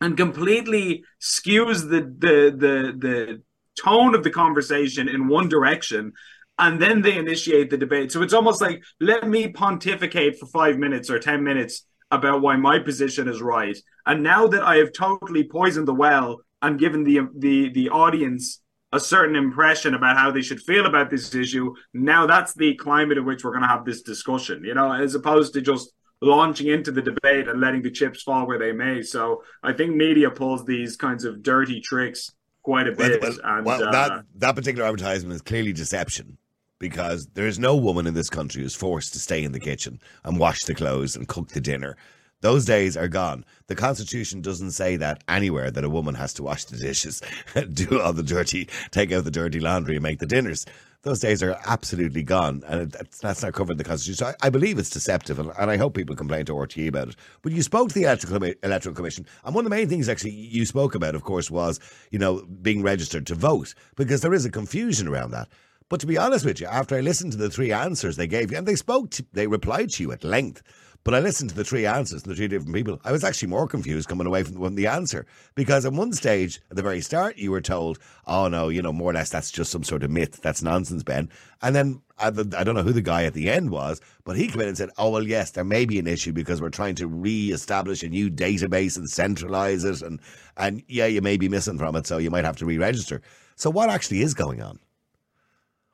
and 0.00 0.16
completely 0.16 1.04
skews 1.20 1.88
the 1.88 2.00
the 2.24 2.36
the 2.50 2.74
the 2.98 3.42
tone 3.78 4.14
of 4.14 4.24
the 4.24 4.30
conversation 4.30 5.08
in 5.08 5.28
one 5.28 5.48
direction 5.48 6.12
and 6.58 6.80
then 6.80 7.02
they 7.02 7.16
initiate 7.16 7.70
the 7.70 7.76
debate. 7.76 8.12
So 8.12 8.22
it's 8.22 8.34
almost 8.34 8.60
like 8.60 8.82
let 9.00 9.26
me 9.26 9.48
pontificate 9.48 10.38
for 10.38 10.46
five 10.46 10.78
minutes 10.78 11.10
or 11.10 11.18
10 11.18 11.42
minutes 11.42 11.84
about 12.10 12.42
why 12.42 12.56
my 12.56 12.78
position 12.78 13.26
is 13.26 13.40
right. 13.40 13.76
And 14.06 14.22
now 14.22 14.46
that 14.48 14.62
I 14.62 14.76
have 14.76 14.92
totally 14.92 15.44
poisoned 15.44 15.88
the 15.88 15.94
well 15.94 16.40
and 16.60 16.78
given 16.78 17.04
the 17.04 17.28
the 17.36 17.70
the 17.70 17.88
audience 17.88 18.60
a 18.94 19.00
certain 19.00 19.36
impression 19.36 19.94
about 19.94 20.18
how 20.18 20.30
they 20.30 20.42
should 20.42 20.60
feel 20.60 20.84
about 20.84 21.08
this 21.08 21.34
issue, 21.34 21.74
now 21.94 22.26
that's 22.26 22.52
the 22.52 22.74
climate 22.74 23.16
in 23.16 23.24
which 23.24 23.42
we're 23.42 23.52
going 23.52 23.62
to 23.62 23.68
have 23.68 23.86
this 23.86 24.02
discussion, 24.02 24.62
you 24.64 24.74
know, 24.74 24.92
as 24.92 25.14
opposed 25.14 25.54
to 25.54 25.62
just 25.62 25.92
launching 26.20 26.68
into 26.68 26.92
the 26.92 27.00
debate 27.00 27.48
and 27.48 27.58
letting 27.58 27.80
the 27.80 27.90
chips 27.90 28.22
fall 28.22 28.46
where 28.46 28.58
they 28.58 28.70
may. 28.70 29.00
So 29.00 29.42
I 29.62 29.72
think 29.72 29.96
media 29.96 30.30
pulls 30.30 30.66
these 30.66 30.96
kinds 30.96 31.24
of 31.24 31.42
dirty 31.42 31.80
tricks 31.80 32.30
quite 32.62 32.88
a 32.88 32.92
bit. 32.92 33.20
Well, 33.20 33.30
well, 33.30 33.56
and, 33.56 33.66
well 33.66 33.88
uh, 33.88 33.90
that 33.90 34.24
that 34.36 34.56
particular 34.56 34.86
advertisement 34.86 35.34
is 35.34 35.42
clearly 35.42 35.72
deception 35.72 36.38
because 36.78 37.28
there 37.34 37.46
is 37.46 37.58
no 37.58 37.76
woman 37.76 38.06
in 38.06 38.14
this 38.14 38.28
country 38.28 38.62
who's 38.62 38.74
forced 38.74 39.12
to 39.12 39.20
stay 39.20 39.44
in 39.44 39.52
the 39.52 39.60
kitchen 39.60 40.00
and 40.24 40.38
wash 40.38 40.64
the 40.64 40.74
clothes 40.74 41.14
and 41.14 41.28
cook 41.28 41.48
the 41.48 41.60
dinner. 41.60 41.96
Those 42.40 42.64
days 42.64 42.96
are 42.96 43.06
gone. 43.06 43.44
The 43.68 43.76
Constitution 43.76 44.40
doesn't 44.40 44.72
say 44.72 44.96
that 44.96 45.22
anywhere 45.28 45.70
that 45.70 45.84
a 45.84 45.88
woman 45.88 46.16
has 46.16 46.34
to 46.34 46.42
wash 46.42 46.64
the 46.64 46.76
dishes, 46.76 47.22
do 47.72 48.00
all 48.00 48.12
the 48.12 48.24
dirty, 48.24 48.68
take 48.90 49.12
out 49.12 49.22
the 49.22 49.30
dirty 49.30 49.60
laundry, 49.60 49.94
and 49.94 50.02
make 50.02 50.18
the 50.18 50.26
dinners 50.26 50.66
those 51.02 51.18
days 51.18 51.42
are 51.42 51.58
absolutely 51.66 52.22
gone, 52.22 52.62
and 52.66 52.92
that's 53.20 53.42
not 53.42 53.52
covered 53.52 53.72
in 53.72 53.78
the 53.78 53.84
Constitution. 53.84 54.24
So 54.24 54.26
I, 54.40 54.46
I 54.46 54.50
believe 54.50 54.78
it's 54.78 54.90
deceptive, 54.90 55.38
and, 55.38 55.50
and, 55.58 55.70
I 55.70 55.76
hope 55.76 55.94
people 55.94 56.14
complain 56.14 56.44
to 56.46 56.52
RTE 56.52 56.88
about 56.88 57.08
it. 57.08 57.16
But 57.42 57.52
you 57.52 57.62
spoke 57.62 57.88
to 57.88 57.94
the 57.94 58.04
Electoral, 58.04 58.52
Electoral 58.62 58.94
Commission, 58.94 59.26
and 59.44 59.54
one 59.54 59.66
of 59.66 59.70
the 59.70 59.76
main 59.76 59.88
things 59.88 60.08
actually 60.08 60.30
you 60.30 60.64
spoke 60.64 60.94
about, 60.94 61.16
of 61.16 61.24
course, 61.24 61.50
was 61.50 61.80
you 62.10 62.18
know 62.18 62.42
being 62.62 62.82
registered 62.82 63.26
to 63.26 63.34
vote 63.34 63.74
because 63.96 64.20
there 64.20 64.34
is 64.34 64.44
a 64.44 64.50
confusion 64.50 65.08
around 65.08 65.32
that. 65.32 65.48
But 65.88 66.00
to 66.00 66.06
be 66.06 66.16
honest 66.16 66.44
with 66.44 66.60
you, 66.60 66.68
after 66.68 66.96
I 66.96 67.00
listened 67.00 67.32
to 67.32 67.38
the 67.38 67.50
three 67.50 67.72
answers 67.72 68.16
they 68.16 68.28
gave 68.28 68.52
you, 68.52 68.56
and 68.56 68.66
they 68.66 68.76
spoke, 68.76 69.10
to, 69.10 69.26
they 69.32 69.46
replied 69.46 69.90
to 69.90 70.02
you 70.02 70.12
at 70.12 70.24
length. 70.24 70.62
But 71.04 71.14
I 71.14 71.20
listened 71.20 71.50
to 71.50 71.56
the 71.56 71.64
three 71.64 71.84
answers 71.84 72.22
from 72.22 72.30
the 72.30 72.36
three 72.36 72.46
different 72.46 72.74
people. 72.74 73.00
I 73.04 73.10
was 73.10 73.24
actually 73.24 73.48
more 73.48 73.66
confused 73.66 74.08
coming 74.08 74.26
away 74.26 74.44
from 74.44 74.54
the, 74.54 74.60
from 74.60 74.74
the 74.76 74.86
answer 74.86 75.26
because 75.56 75.84
at 75.84 75.92
one 75.92 76.12
stage, 76.12 76.60
at 76.70 76.76
the 76.76 76.82
very 76.82 77.00
start, 77.00 77.36
you 77.36 77.50
were 77.50 77.60
told, 77.60 77.98
"Oh 78.26 78.46
no, 78.46 78.68
you 78.68 78.82
know, 78.82 78.92
more 78.92 79.10
or 79.10 79.14
less 79.14 79.28
that's 79.30 79.50
just 79.50 79.72
some 79.72 79.82
sort 79.82 80.04
of 80.04 80.10
myth. 80.10 80.40
That's 80.42 80.62
nonsense, 80.62 81.02
Ben." 81.02 81.28
And 81.60 81.74
then 81.74 82.02
I, 82.18 82.28
I 82.28 82.62
don't 82.62 82.76
know 82.76 82.84
who 82.84 82.92
the 82.92 83.02
guy 83.02 83.24
at 83.24 83.34
the 83.34 83.50
end 83.50 83.70
was, 83.70 84.00
but 84.24 84.36
he 84.36 84.46
came 84.46 84.60
in 84.60 84.68
and 84.68 84.78
said, 84.78 84.90
"Oh 84.96 85.10
well, 85.10 85.26
yes, 85.26 85.50
there 85.50 85.64
may 85.64 85.84
be 85.86 85.98
an 85.98 86.06
issue 86.06 86.32
because 86.32 86.60
we're 86.60 86.70
trying 86.70 86.94
to 86.96 87.08
re-establish 87.08 88.04
a 88.04 88.08
new 88.08 88.30
database 88.30 88.96
and 88.96 89.10
centralize 89.10 89.82
it, 89.82 90.02
and 90.02 90.20
and 90.56 90.84
yeah, 90.86 91.06
you 91.06 91.20
may 91.20 91.36
be 91.36 91.48
missing 91.48 91.78
from 91.78 91.96
it, 91.96 92.06
so 92.06 92.18
you 92.18 92.30
might 92.30 92.44
have 92.44 92.56
to 92.58 92.66
re-register." 92.66 93.22
So 93.56 93.70
what 93.70 93.90
actually 93.90 94.22
is 94.22 94.34
going 94.34 94.62
on? 94.62 94.78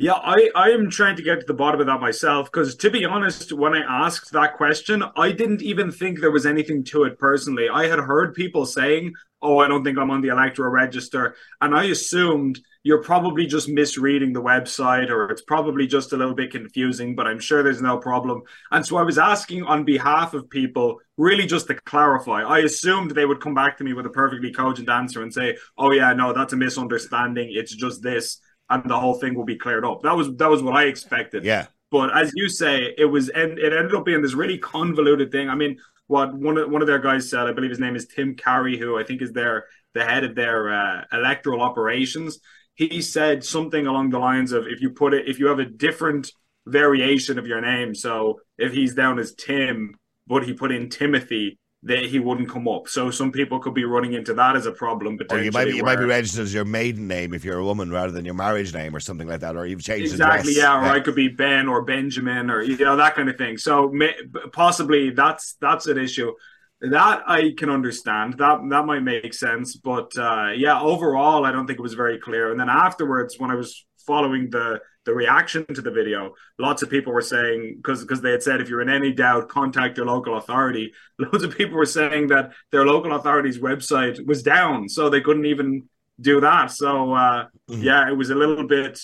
Yeah, 0.01 0.13
I, 0.13 0.49
I 0.55 0.71
am 0.71 0.91
trying 0.91 1.17
to 1.17 1.25
get 1.25 1.41
to 1.41 1.47
the 1.47 1.55
bottom 1.55 1.81
of 1.81 1.89
that 1.89 2.01
myself 2.01 2.47
because, 2.53 2.77
to 2.77 2.89
be 2.91 3.05
honest, 3.05 3.53
when 3.53 3.75
I 3.75 4.05
asked 4.07 4.31
that 4.31 4.57
question, 4.57 5.03
I 5.17 5.33
didn't 5.33 5.61
even 5.61 5.91
think 5.91 6.21
there 6.21 6.31
was 6.31 6.47
anything 6.47 6.85
to 6.85 7.03
it 7.03 7.19
personally. 7.19 7.69
I 7.69 7.89
had 7.89 7.99
heard 7.99 8.35
people 8.35 8.65
saying, 8.65 9.15
Oh, 9.43 9.59
I 9.59 9.67
don't 9.69 9.85
think 9.85 9.99
I'm 9.99 10.11
on 10.11 10.21
the 10.21 10.29
electoral 10.29 10.71
register. 10.71 11.35
And 11.61 11.75
I 11.75 11.85
assumed 11.85 12.61
you're 12.85 13.03
probably 13.03 13.47
just 13.47 13.69
misreading 13.69 14.33
the 14.33 14.43
website 14.43 15.11
or 15.11 15.31
it's 15.31 15.43
probably 15.43 15.87
just 15.89 16.13
a 16.13 16.17
little 16.17 16.35
bit 16.35 16.51
confusing, 16.53 17.15
but 17.15 17.27
I'm 17.27 17.39
sure 17.39 17.63
there's 17.63 17.83
no 17.83 17.99
problem. 17.99 18.43
And 18.71 18.85
so 18.87 18.97
I 18.97 19.03
was 19.03 19.19
asking 19.19 19.63
on 19.65 19.85
behalf 19.85 20.33
of 20.35 20.51
people, 20.51 21.01
really 21.17 21.47
just 21.47 21.69
to 21.69 21.75
clarify. 21.75 22.43
I 22.43 22.61
assumed 22.61 23.13
they 23.13 23.27
would 23.27 23.41
come 23.41 23.55
back 23.55 23.79
to 23.79 23.85
me 23.85 23.93
with 23.93 24.07
a 24.07 24.11
perfectly 24.11 24.53
cogent 24.53 24.89
answer 24.89 25.23
and 25.23 25.33
say, 25.35 25.57
Oh, 25.77 25.93
yeah, 25.93 26.13
no, 26.13 26.33
that's 26.33 26.53
a 26.53 26.57
misunderstanding. 26.57 27.49
It's 27.53 27.75
just 27.75 28.01
this 28.03 28.41
and 28.71 28.89
the 28.89 28.99
whole 28.99 29.15
thing 29.15 29.35
will 29.35 29.45
be 29.45 29.57
cleared 29.57 29.85
up. 29.85 30.03
That 30.03 30.17
was 30.17 30.35
that 30.37 30.51
was 30.51 30.63
what 30.63 30.75
I 30.75 30.85
expected. 30.85 31.45
Yeah. 31.45 31.67
But 31.91 32.15
as 32.17 32.33
you 32.35 32.49
say, 32.49 32.95
it 32.99 33.07
was 33.07 33.29
and 33.31 33.59
it 33.59 33.73
ended 33.73 33.95
up 33.95 34.05
being 34.05 34.23
this 34.23 34.35
really 34.35 34.59
convoluted 34.59 35.33
thing. 35.33 35.49
I 35.49 35.55
mean, 35.55 35.79
what 36.07 36.35
one 36.35 36.59
of 36.59 36.71
one 36.71 36.83
of 36.83 36.89
their 36.89 36.99
guys 36.99 37.31
said, 37.31 37.47
I 37.47 37.53
believe 37.53 37.71
his 37.71 37.81
name 37.81 37.97
is 37.97 38.07
Tim 38.07 38.35
Carey, 38.35 38.79
who 38.79 38.99
I 38.99 39.05
think 39.05 39.23
is 39.23 39.33
their 39.33 39.67
the 39.95 40.05
head 40.05 40.25
of 40.25 40.35
their 40.35 40.73
uh, 40.73 41.05
electoral 41.13 41.63
operations. 41.63 42.41
He 42.75 43.03
said 43.03 43.45
something 43.45 43.87
along 43.87 44.11
the 44.11 44.21
lines 44.21 44.53
of 44.53 44.67
if 44.69 44.81
you 44.81 44.91
put 44.91 45.15
it 45.15 45.29
if 45.29 45.39
you 45.39 45.47
have 45.47 45.59
a 45.59 45.65
different 45.65 46.31
variation 46.67 47.39
of 47.39 47.47
your 47.47 47.61
name, 47.61 47.95
so 47.95 48.41
if 48.59 48.73
he's 48.73 48.95
down 48.95 49.19
as 49.19 49.35
Tim, 49.35 49.95
but 50.27 50.45
he 50.45 50.53
put 50.53 50.71
in 50.71 50.91
Timothy, 50.91 51.59
that 51.85 52.05
he 52.05 52.19
wouldn't 52.19 52.49
come 52.49 52.67
up. 52.67 52.89
So 52.89 53.11
some 53.11 53.31
people 53.31 53.61
could 53.61 53.75
be 53.75 53.85
running 53.85 54.15
into 54.15 54.35
that 54.35 54.57
as 54.57 54.67
a 54.67 54.73
problem. 54.73 55.17
Potentially, 55.17 55.43
or 55.43 55.45
you 55.45 55.53
might 55.53 55.65
be, 55.67 55.77
you 55.77 55.85
where, 55.85 55.95
might 55.95 56.03
be 56.03 56.09
registered 56.09 56.43
as 56.43 56.53
your 56.53 56.65
maiden 56.65 57.07
name 57.07 57.33
if 57.33 57.45
you're 57.45 57.59
a 57.59 57.65
woman 57.65 57.91
rather 57.91 58.11
than 58.11 58.25
your 58.25 58.35
marriage 58.35 58.75
name 58.75 58.95
or 58.97 59.01
something 59.01 59.29
like 59.29 59.41
that, 59.41 59.57
or 59.57 59.65
you've 59.65 59.83
changed 59.83 60.13
exactly. 60.13 60.57
Yeah, 60.57 60.81
or 60.81 60.85
yeah. 60.85 60.93
I 60.93 61.01
could 61.01 61.15
be 61.15 61.29
Ben 61.29 61.69
or 61.69 61.83
Benjamin 61.83 62.51
or 62.51 62.63
you 62.63 62.77
know 62.79 62.97
that 62.97 63.15
kind 63.15 63.29
of 63.29 63.37
thing. 63.37 63.59
So 63.59 63.89
may, 63.91 64.13
possibly 64.53 65.11
that's 65.11 65.57
that's 65.61 65.87
an 65.87 65.99
issue. 65.99 66.33
That 66.81 67.23
I 67.27 67.55
can 67.57 67.71
understand. 67.71 68.39
That 68.39 68.61
that 68.71 68.85
might 68.85 69.01
make 69.01 69.33
sense. 69.33 69.77
But 69.77 70.17
uh, 70.17 70.51
yeah, 70.57 70.81
overall, 70.81 71.45
I 71.45 71.53
don't 71.53 71.67
think 71.67 71.79
it 71.79 71.83
was 71.83 71.95
very 71.95 72.19
clear. 72.19 72.51
And 72.51 72.59
then 72.59 72.69
afterwards, 72.69 73.37
when 73.39 73.51
I 73.51 73.55
was 73.55 73.87
following 74.05 74.51
the 74.51 74.81
the 75.05 75.15
reaction 75.15 75.65
to 75.75 75.81
the 75.81 75.91
video, 75.91 76.35
lots 76.59 76.83
of 76.83 76.91
people 76.91 77.13
were 77.13 77.23
saying 77.23 77.75
because 77.77 78.03
because 78.03 78.21
they 78.21 78.31
had 78.31 78.43
said 78.43 78.61
if 78.61 78.69
you're 78.69 78.83
in 78.83 78.91
any 78.91 79.13
doubt, 79.13 79.49
contact 79.49 79.97
your 79.97 80.07
local 80.07 80.37
authority. 80.37 80.93
Loads 81.19 81.45
of 81.45 81.57
people 81.57 81.77
were 81.77 81.87
saying 81.87 82.29
that 82.29 82.53
their 82.73 82.85
local 82.87 83.15
authority's 83.15 83.59
website 83.59 84.25
was 84.27 84.43
down, 84.43 84.89
so 84.89 85.09
they 85.09 85.21
couldn't 85.21 85.47
even 85.47 85.89
do 86.21 86.41
that. 86.41 86.71
So 86.73 87.15
uh, 87.15 87.47
mm-hmm. 87.71 87.83
yeah, 87.83 88.09
it 88.09 88.17
was 88.17 88.31
a 88.31 88.35
little 88.35 88.67
bit 88.67 89.01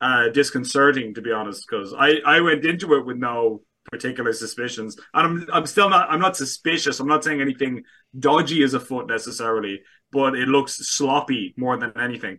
uh, 0.00 0.28
disconcerting 0.30 1.14
to 1.14 1.22
be 1.22 1.32
honest, 1.32 1.64
because 1.68 1.94
I 1.96 2.16
I 2.26 2.40
went 2.40 2.64
into 2.64 2.94
it 2.94 3.06
with 3.06 3.16
no 3.16 3.62
particular 3.92 4.32
suspicions, 4.32 4.96
and 5.14 5.26
I'm 5.26 5.48
I'm 5.52 5.66
still 5.66 5.88
not 5.88 6.10
I'm 6.10 6.20
not 6.20 6.36
suspicious. 6.36 7.00
I'm 7.00 7.06
not 7.08 7.22
saying 7.22 7.40
anything 7.40 7.84
dodgy 8.18 8.62
is 8.62 8.74
afoot 8.74 9.06
necessarily, 9.06 9.82
but 10.10 10.34
it 10.34 10.48
looks 10.48 10.74
sloppy 10.74 11.54
more 11.56 11.76
than 11.76 11.92
anything. 11.98 12.38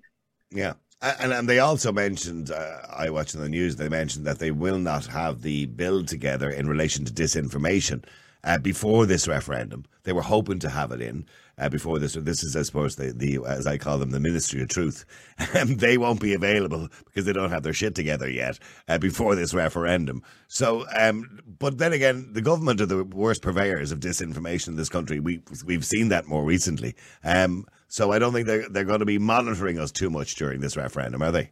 Yeah. 0.52 0.74
And, 1.06 1.32
and 1.32 1.48
they 1.48 1.60
also 1.60 1.92
mentioned, 1.92 2.50
uh, 2.50 2.78
I 2.90 3.12
watched 3.12 3.36
in 3.36 3.42
the 3.42 3.50
news, 3.50 3.76
they 3.76 3.90
mentioned 3.90 4.26
that 4.26 4.40
they 4.40 4.52
will 4.52 4.80
not 4.80 5.06
have 5.08 5.44
the 5.44 5.68
bill 5.68 6.04
together 6.04 6.50
in 6.50 6.68
relation 6.68 7.06
to 7.06 7.14
disinformation 7.14 8.04
uh, 8.44 8.58
before 8.58 9.06
this 9.06 9.28
referendum. 9.28 9.86
They 10.04 10.14
were 10.14 10.22
hoping 10.22 10.60
to 10.60 10.70
have 10.70 10.92
it 10.92 11.02
in 11.02 11.26
uh, 11.58 11.70
before 11.70 12.00
this. 12.00 12.14
This 12.14 12.44
is, 12.44 12.56
I 12.56 12.64
suppose, 12.64 12.96
the, 12.96 13.12
the 13.12 13.40
as 13.48 13.68
I 13.68 13.78
call 13.78 13.98
them, 13.98 14.12
the 14.12 14.20
Ministry 14.20 14.62
of 14.62 14.70
Truth. 14.70 15.06
And 15.54 15.80
they 15.80 15.98
won't 15.98 16.22
be 16.22 16.34
available 16.34 16.90
because 17.06 17.26
they 17.26 17.34
don't 17.34 17.52
have 17.52 17.64
their 17.64 17.74
shit 17.74 17.94
together 17.96 18.30
yet 18.30 18.60
uh, 18.88 18.98
before 18.98 19.36
this 19.36 19.54
referendum. 19.54 20.24
So, 20.48 20.86
um, 20.96 21.40
but 21.60 21.78
then 21.78 21.94
again, 21.94 22.30
the 22.32 22.42
government 22.42 22.82
are 22.82 22.86
the 22.86 23.04
worst 23.04 23.42
purveyors 23.42 23.92
of 23.92 24.00
disinformation 24.00 24.70
in 24.70 24.76
this 24.76 24.90
country. 24.90 25.20
We 25.20 25.42
we've 25.66 25.86
seen 25.86 26.10
that 26.10 26.28
more 26.28 26.44
recently. 26.44 26.96
Um, 27.24 27.66
so 27.96 28.12
I 28.12 28.20
don't 28.20 28.34
think 28.34 28.46
they're 28.46 28.68
they're 28.68 28.84
going 28.84 29.00
to 29.00 29.06
be 29.06 29.18
monitoring 29.18 29.80
us 29.80 29.90
too 29.90 30.10
much 30.10 30.36
during 30.36 30.60
this 30.60 30.76
referendum, 30.76 31.22
are 31.22 31.32
they? 31.32 31.52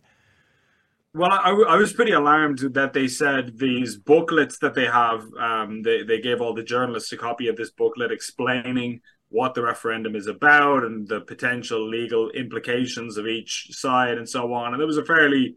Well, 1.13 1.31
I, 1.31 1.51
I 1.51 1.77
was 1.77 1.93
pretty 1.93 2.11
alarmed 2.11 2.59
that 2.73 2.91
they 2.91 3.07
said 3.07 3.57
these 3.59 3.95
booklets 3.95 4.57
that 4.57 4.73
they 4.73 4.87
have, 4.87 5.23
um, 5.39 5.83
they, 5.83 6.03
they 6.03 6.19
gave 6.19 6.41
all 6.41 6.53
the 6.53 6.63
journalists 6.63 7.13
a 7.13 7.17
copy 7.17 7.47
of 7.47 7.55
this 7.55 7.71
booklet 7.71 8.11
explaining 8.11 8.99
what 9.29 9.53
the 9.53 9.61
referendum 9.61 10.17
is 10.17 10.27
about 10.27 10.83
and 10.83 11.07
the 11.07 11.21
potential 11.21 11.87
legal 11.87 12.29
implications 12.31 13.15
of 13.15 13.25
each 13.25 13.67
side 13.71 14.17
and 14.17 14.27
so 14.27 14.51
on. 14.53 14.73
And 14.73 14.81
it 14.81 14.85
was 14.85 14.97
a 14.97 15.05
fairly 15.05 15.55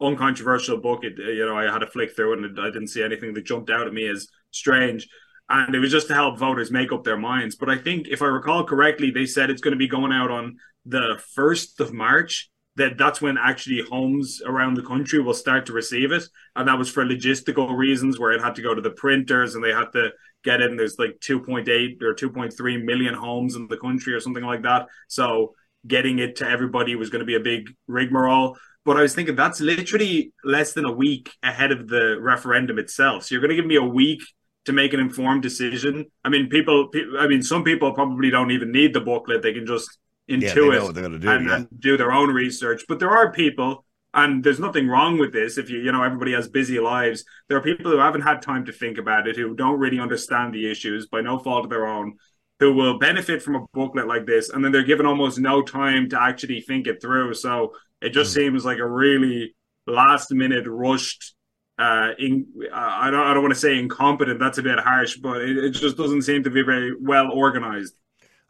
uncontroversial 0.00 0.78
book. 0.78 1.04
It, 1.04 1.16
you 1.16 1.46
know, 1.46 1.56
I 1.56 1.70
had 1.70 1.84
a 1.84 1.86
flick 1.86 2.16
through 2.16 2.32
it 2.32 2.38
and 2.40 2.58
I 2.58 2.70
didn't 2.70 2.88
see 2.88 3.04
anything 3.04 3.34
that 3.34 3.44
jumped 3.44 3.70
out 3.70 3.86
at 3.86 3.92
me 3.94 4.08
as 4.08 4.26
strange 4.50 5.06
and 5.48 5.74
it 5.74 5.78
was 5.78 5.90
just 5.90 6.08
to 6.08 6.14
help 6.14 6.38
voters 6.38 6.70
make 6.70 6.92
up 6.92 7.04
their 7.04 7.16
minds. 7.16 7.56
But 7.56 7.68
I 7.68 7.76
think, 7.76 8.08
if 8.08 8.22
I 8.22 8.26
recall 8.26 8.64
correctly, 8.64 9.10
they 9.10 9.26
said 9.26 9.50
it's 9.50 9.60
going 9.60 9.72
to 9.72 9.78
be 9.78 9.88
going 9.88 10.12
out 10.12 10.30
on 10.30 10.56
the 10.86 11.20
first 11.34 11.80
of 11.80 11.92
March. 11.92 12.50
That 12.76 12.98
that's 12.98 13.22
when 13.22 13.38
actually 13.38 13.82
homes 13.88 14.42
around 14.44 14.74
the 14.74 14.82
country 14.82 15.20
will 15.20 15.34
start 15.34 15.66
to 15.66 15.72
receive 15.72 16.10
it, 16.10 16.24
and 16.56 16.66
that 16.66 16.78
was 16.78 16.90
for 16.90 17.04
logistical 17.04 17.76
reasons, 17.76 18.18
where 18.18 18.32
it 18.32 18.42
had 18.42 18.56
to 18.56 18.62
go 18.62 18.74
to 18.74 18.82
the 18.82 18.90
printers 18.90 19.54
and 19.54 19.62
they 19.62 19.72
had 19.72 19.92
to 19.92 20.10
get 20.42 20.60
in. 20.60 20.76
There's 20.76 20.98
like 20.98 21.20
2.8 21.20 22.02
or 22.02 22.14
2.3 22.14 22.84
million 22.84 23.14
homes 23.14 23.54
in 23.54 23.68
the 23.68 23.76
country, 23.76 24.12
or 24.12 24.18
something 24.18 24.42
like 24.42 24.62
that. 24.62 24.86
So 25.06 25.54
getting 25.86 26.18
it 26.18 26.36
to 26.36 26.48
everybody 26.48 26.96
was 26.96 27.10
going 27.10 27.20
to 27.20 27.26
be 27.26 27.36
a 27.36 27.40
big 27.40 27.70
rigmarole. 27.86 28.56
But 28.84 28.96
I 28.96 29.02
was 29.02 29.14
thinking 29.14 29.36
that's 29.36 29.60
literally 29.60 30.32
less 30.42 30.72
than 30.72 30.84
a 30.84 30.92
week 30.92 31.30
ahead 31.42 31.72
of 31.72 31.88
the 31.88 32.18
referendum 32.20 32.78
itself. 32.78 33.24
So 33.24 33.34
you're 33.34 33.42
going 33.42 33.50
to 33.50 33.56
give 33.56 33.66
me 33.66 33.76
a 33.76 33.82
week 33.82 34.22
to 34.64 34.72
make 34.72 34.92
an 34.92 35.00
informed 35.00 35.42
decision. 35.42 36.06
I 36.24 36.28
mean, 36.28 36.48
people, 36.48 36.90
I 37.18 37.26
mean, 37.26 37.42
some 37.42 37.64
people 37.64 37.92
probably 37.92 38.30
don't 38.30 38.50
even 38.50 38.72
need 38.72 38.94
the 38.94 39.00
booklet; 39.00 39.42
they 39.42 39.52
can 39.52 39.66
just 39.66 39.98
intuit 40.30 40.42
yeah, 40.42 40.54
do, 40.54 41.00
and, 41.02 41.22
yeah. 41.22 41.56
and, 41.56 41.68
do 41.80 41.96
their 41.96 42.12
own 42.12 42.30
research. 42.30 42.84
But 42.88 42.98
there 42.98 43.10
are 43.10 43.30
people, 43.32 43.84
and 44.14 44.42
there's 44.42 44.60
nothing 44.60 44.88
wrong 44.88 45.18
with 45.18 45.32
this. 45.32 45.58
If 45.58 45.70
you, 45.70 45.78
you 45.78 45.92
know, 45.92 46.02
everybody 46.02 46.32
has 46.32 46.48
busy 46.48 46.80
lives. 46.80 47.24
There 47.48 47.58
are 47.58 47.62
people 47.62 47.90
who 47.90 47.98
haven't 47.98 48.22
had 48.22 48.42
time 48.42 48.64
to 48.66 48.72
think 48.72 48.98
about 48.98 49.28
it, 49.28 49.36
who 49.36 49.54
don't 49.54 49.78
really 49.78 50.00
understand 50.00 50.54
the 50.54 50.70
issues 50.70 51.06
by 51.06 51.20
no 51.20 51.38
fault 51.38 51.64
of 51.64 51.70
their 51.70 51.86
own, 51.86 52.14
who 52.60 52.72
will 52.72 52.98
benefit 52.98 53.42
from 53.42 53.56
a 53.56 53.66
booklet 53.74 54.06
like 54.06 54.26
this, 54.26 54.50
and 54.50 54.64
then 54.64 54.72
they're 54.72 54.82
given 54.82 55.06
almost 55.06 55.38
no 55.38 55.62
time 55.62 56.08
to 56.10 56.20
actually 56.20 56.60
think 56.60 56.86
it 56.86 57.02
through. 57.02 57.34
So 57.34 57.72
it 58.00 58.10
just 58.10 58.32
mm. 58.32 58.36
seems 58.36 58.64
like 58.64 58.78
a 58.78 58.88
really 58.88 59.54
last 59.86 60.32
minute 60.32 60.64
rushed 60.66 61.34
uh, 61.78 62.10
in, 62.18 62.46
uh, 62.72 62.76
I 62.76 63.10
don't, 63.10 63.26
I 63.26 63.34
don't 63.34 63.42
want 63.42 63.54
to 63.54 63.60
say 63.60 63.78
incompetent. 63.78 64.38
That's 64.38 64.58
a 64.58 64.62
bit 64.62 64.78
harsh, 64.78 65.16
but 65.16 65.40
it, 65.42 65.56
it, 65.56 65.70
just 65.70 65.96
doesn't 65.96 66.22
seem 66.22 66.44
to 66.44 66.50
be 66.50 66.62
very 66.62 66.94
well 67.00 67.30
organized. 67.32 67.94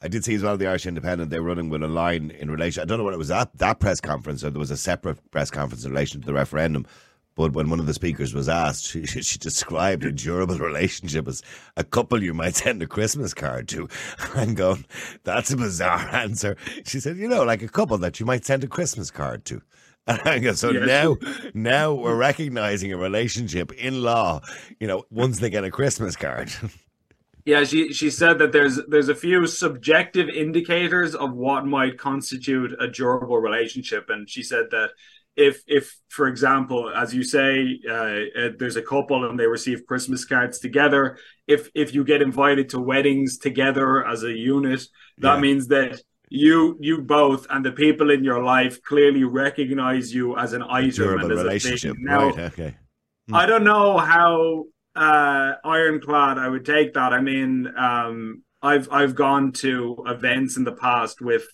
I 0.03 0.09
did 0.09 0.25
see 0.25 0.35
as 0.35 0.43
well 0.43 0.59
the 0.59 0.67
Irish 0.67 0.85
Independent. 0.85 1.31
They 1.31 1.41
were 1.41 1.49
running 1.49 1.71
with 1.71 1.83
a 1.83 1.89
line 1.89 2.31
in 2.31 2.51
relation. 2.51 2.83
I 2.83 2.85
don't 2.85 2.99
know 2.99 3.05
what 3.05 3.15
it 3.15 3.19
was 3.19 3.31
at 3.31 3.57
that 3.59 3.81
press 3.81 4.01
conference 4.01 4.45
or 4.45 4.51
there 4.51 4.61
was 4.61 4.71
a 4.71 4.77
separate 4.77 5.19
press 5.31 5.51
conference 5.51 5.85
in 5.85 5.93
relation 5.93 6.21
to 6.21 6.27
the 6.27 6.35
referendum. 6.35 6.87
But 7.37 7.53
when 7.53 7.69
one 7.69 7.81
of 7.81 7.87
the 7.87 7.95
speakers 7.95 8.35
was 8.35 8.49
asked, 8.49 8.87
she, 8.91 9.07
she 9.07 9.39
described 9.39 10.05
a 10.05 10.13
durable 10.13 10.59
relationship 10.59 11.27
as 11.27 11.43
a 11.77 11.85
couple 11.85 12.23
you 12.23 12.35
might 12.35 12.57
send 12.57 12.83
a 12.83 12.87
Christmas 12.87 13.33
card 13.33 13.69
to. 13.69 13.89
I'm 14.35 14.55
going, 14.55 14.85
that's 15.25 15.51
a 15.51 15.57
bizarre 15.57 16.09
answer. 16.13 16.57
She 16.85 17.01
said, 17.01 17.17
you 17.17 17.29
know, 17.29 17.43
like 17.43 17.63
a 17.63 17.69
couple 17.69 17.97
that 17.99 18.21
you 18.21 18.27
might 18.27 18.45
send 18.45 18.65
a 18.65 18.69
Christmas 18.69 19.11
card 19.11 19.45
to. 19.47 19.63
so 20.55 20.71
yes. 20.71 20.87
now, 20.87 21.17
now 21.55 21.95
we're 21.95 22.17
recognizing 22.17 22.93
a 22.93 22.97
relationship 22.97 23.73
in 23.73 24.03
law. 24.03 24.41
You 24.79 24.87
know, 24.87 25.05
once 25.11 25.39
they 25.39 25.51
get 25.51 25.65
a 25.65 25.71
Christmas 25.71 26.17
card. 26.17 26.53
Yeah, 27.47 27.65
she 27.65 27.93
she 27.93 28.09
said 28.09 28.39
that 28.39 28.53
there's 28.53 28.81
there's 28.89 29.11
a 29.11 29.15
few 29.15 29.47
subjective 29.47 30.31
indicators 30.31 31.15
of 31.15 31.35
what 31.35 31.67
might 31.67 31.99
constitute 31.99 32.75
a 32.81 32.89
durable 32.89 33.37
relationship, 33.37 34.09
and 34.09 34.29
she 34.29 34.43
said 34.43 34.71
that 34.71 34.93
if 35.37 35.63
if 35.67 35.95
for 36.09 36.27
example, 36.27 36.91
as 36.95 37.15
you 37.15 37.23
say, 37.23 37.81
uh, 37.87 37.93
uh, 37.93 38.51
there's 38.59 38.77
a 38.77 38.83
couple 38.83 39.29
and 39.29 39.39
they 39.39 39.47
receive 39.47 39.87
Christmas 39.87 40.25
cards 40.25 40.59
together. 40.59 41.19
If 41.47 41.69
if 41.75 41.95
you 41.95 42.03
get 42.03 42.23
invited 42.23 42.71
to 42.71 42.81
weddings 42.81 43.37
together 43.37 44.07
as 44.07 44.23
a 44.23 44.33
unit, 44.33 44.83
that 45.19 45.35
yeah. 45.35 45.41
means 45.41 45.69
that 45.69 46.01
you 46.35 46.77
you 46.81 47.01
both 47.01 47.47
and 47.51 47.65
the 47.65 47.73
people 47.73 48.11
in 48.11 48.25
your 48.25 48.43
life 48.43 48.83
clearly 48.83 49.25
recognize 49.25 50.13
you 50.13 50.37
as 50.37 50.53
an 50.53 50.63
item 50.63 51.21
and 51.21 51.33
as 51.33 51.39
relationship. 51.39 51.93
a 51.93 51.95
thing. 51.95 52.05
Now, 52.05 52.29
right, 52.29 52.39
okay. 52.41 52.77
Hmm. 53.29 53.35
I 53.35 53.47
don't 53.47 53.65
know 53.65 53.99
how 53.99 54.65
uh, 54.97 55.53
ironclad 55.65 56.39
I 56.39 56.49
would 56.49 56.65
take 56.65 56.95
that. 56.95 57.13
I 57.13 57.21
mean, 57.21 57.73
um, 57.77 58.43
I've 58.63 58.89
I've 58.91 59.15
gone 59.15 59.53
to 59.65 60.05
events 60.07 60.57
in 60.57 60.65
the 60.65 60.73
past 60.73 61.21
with 61.21 61.45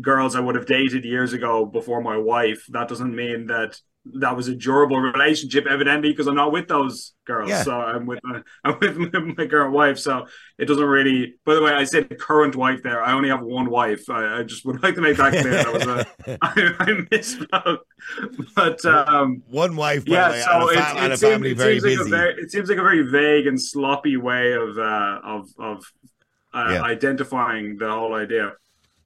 girls 0.00 0.34
I 0.34 0.40
would 0.40 0.54
have 0.54 0.66
dated 0.66 1.04
years 1.04 1.34
ago 1.34 1.66
before 1.66 2.00
my 2.00 2.16
wife. 2.16 2.64
That 2.70 2.88
doesn't 2.88 3.14
mean 3.14 3.46
that 3.46 3.78
that 4.04 4.36
was 4.36 4.48
a 4.48 4.54
durable 4.54 4.98
relationship, 4.98 5.66
evidently, 5.66 6.10
because 6.10 6.26
I'm 6.26 6.34
not 6.34 6.50
with 6.50 6.66
those 6.66 7.12
girls. 7.24 7.50
Yeah. 7.50 7.62
So 7.62 7.80
I'm 7.80 8.04
with 8.04 8.18
my, 8.24 8.42
I'm 8.64 8.78
with 8.80 8.96
my 9.38 9.46
current 9.46 9.72
wife. 9.72 9.98
So 9.98 10.26
it 10.58 10.66
doesn't 10.66 10.84
really. 10.84 11.34
By 11.44 11.54
the 11.54 11.62
way, 11.62 11.72
I 11.72 11.84
said 11.84 12.18
current 12.18 12.56
wife 12.56 12.82
there. 12.82 13.02
I 13.02 13.12
only 13.12 13.28
have 13.28 13.42
one 13.42 13.70
wife. 13.70 14.10
I, 14.10 14.40
I 14.40 14.42
just 14.42 14.64
would 14.64 14.82
like 14.82 14.96
to 14.96 15.00
make 15.00 15.16
that 15.18 15.32
clear. 15.32 15.52
that 15.52 15.72
was 15.72 15.86
a, 15.86 16.38
I, 16.42 16.52
I 16.80 16.86
misspoke. 17.10 17.78
But 18.56 18.84
um, 18.84 19.42
one 19.48 19.76
wife, 19.76 20.04
yeah. 20.06 20.30
Way, 20.30 20.40
so 20.40 20.50
a, 20.50 21.04
it, 21.04 21.12
a 21.12 21.16
seems, 21.16 21.52
very 21.52 21.80
busy. 21.80 21.96
Like 21.96 22.08
very, 22.08 22.42
it 22.42 22.50
seems 22.50 22.68
like 22.68 22.78
a 22.78 22.82
very 22.82 23.02
vague 23.02 23.46
and 23.46 23.60
sloppy 23.60 24.16
way 24.16 24.52
of 24.52 24.78
uh, 24.78 25.20
of 25.22 25.48
of 25.58 25.84
uh, 26.52 26.70
yeah. 26.72 26.82
identifying 26.82 27.78
the 27.78 27.90
whole 27.90 28.14
idea. 28.14 28.52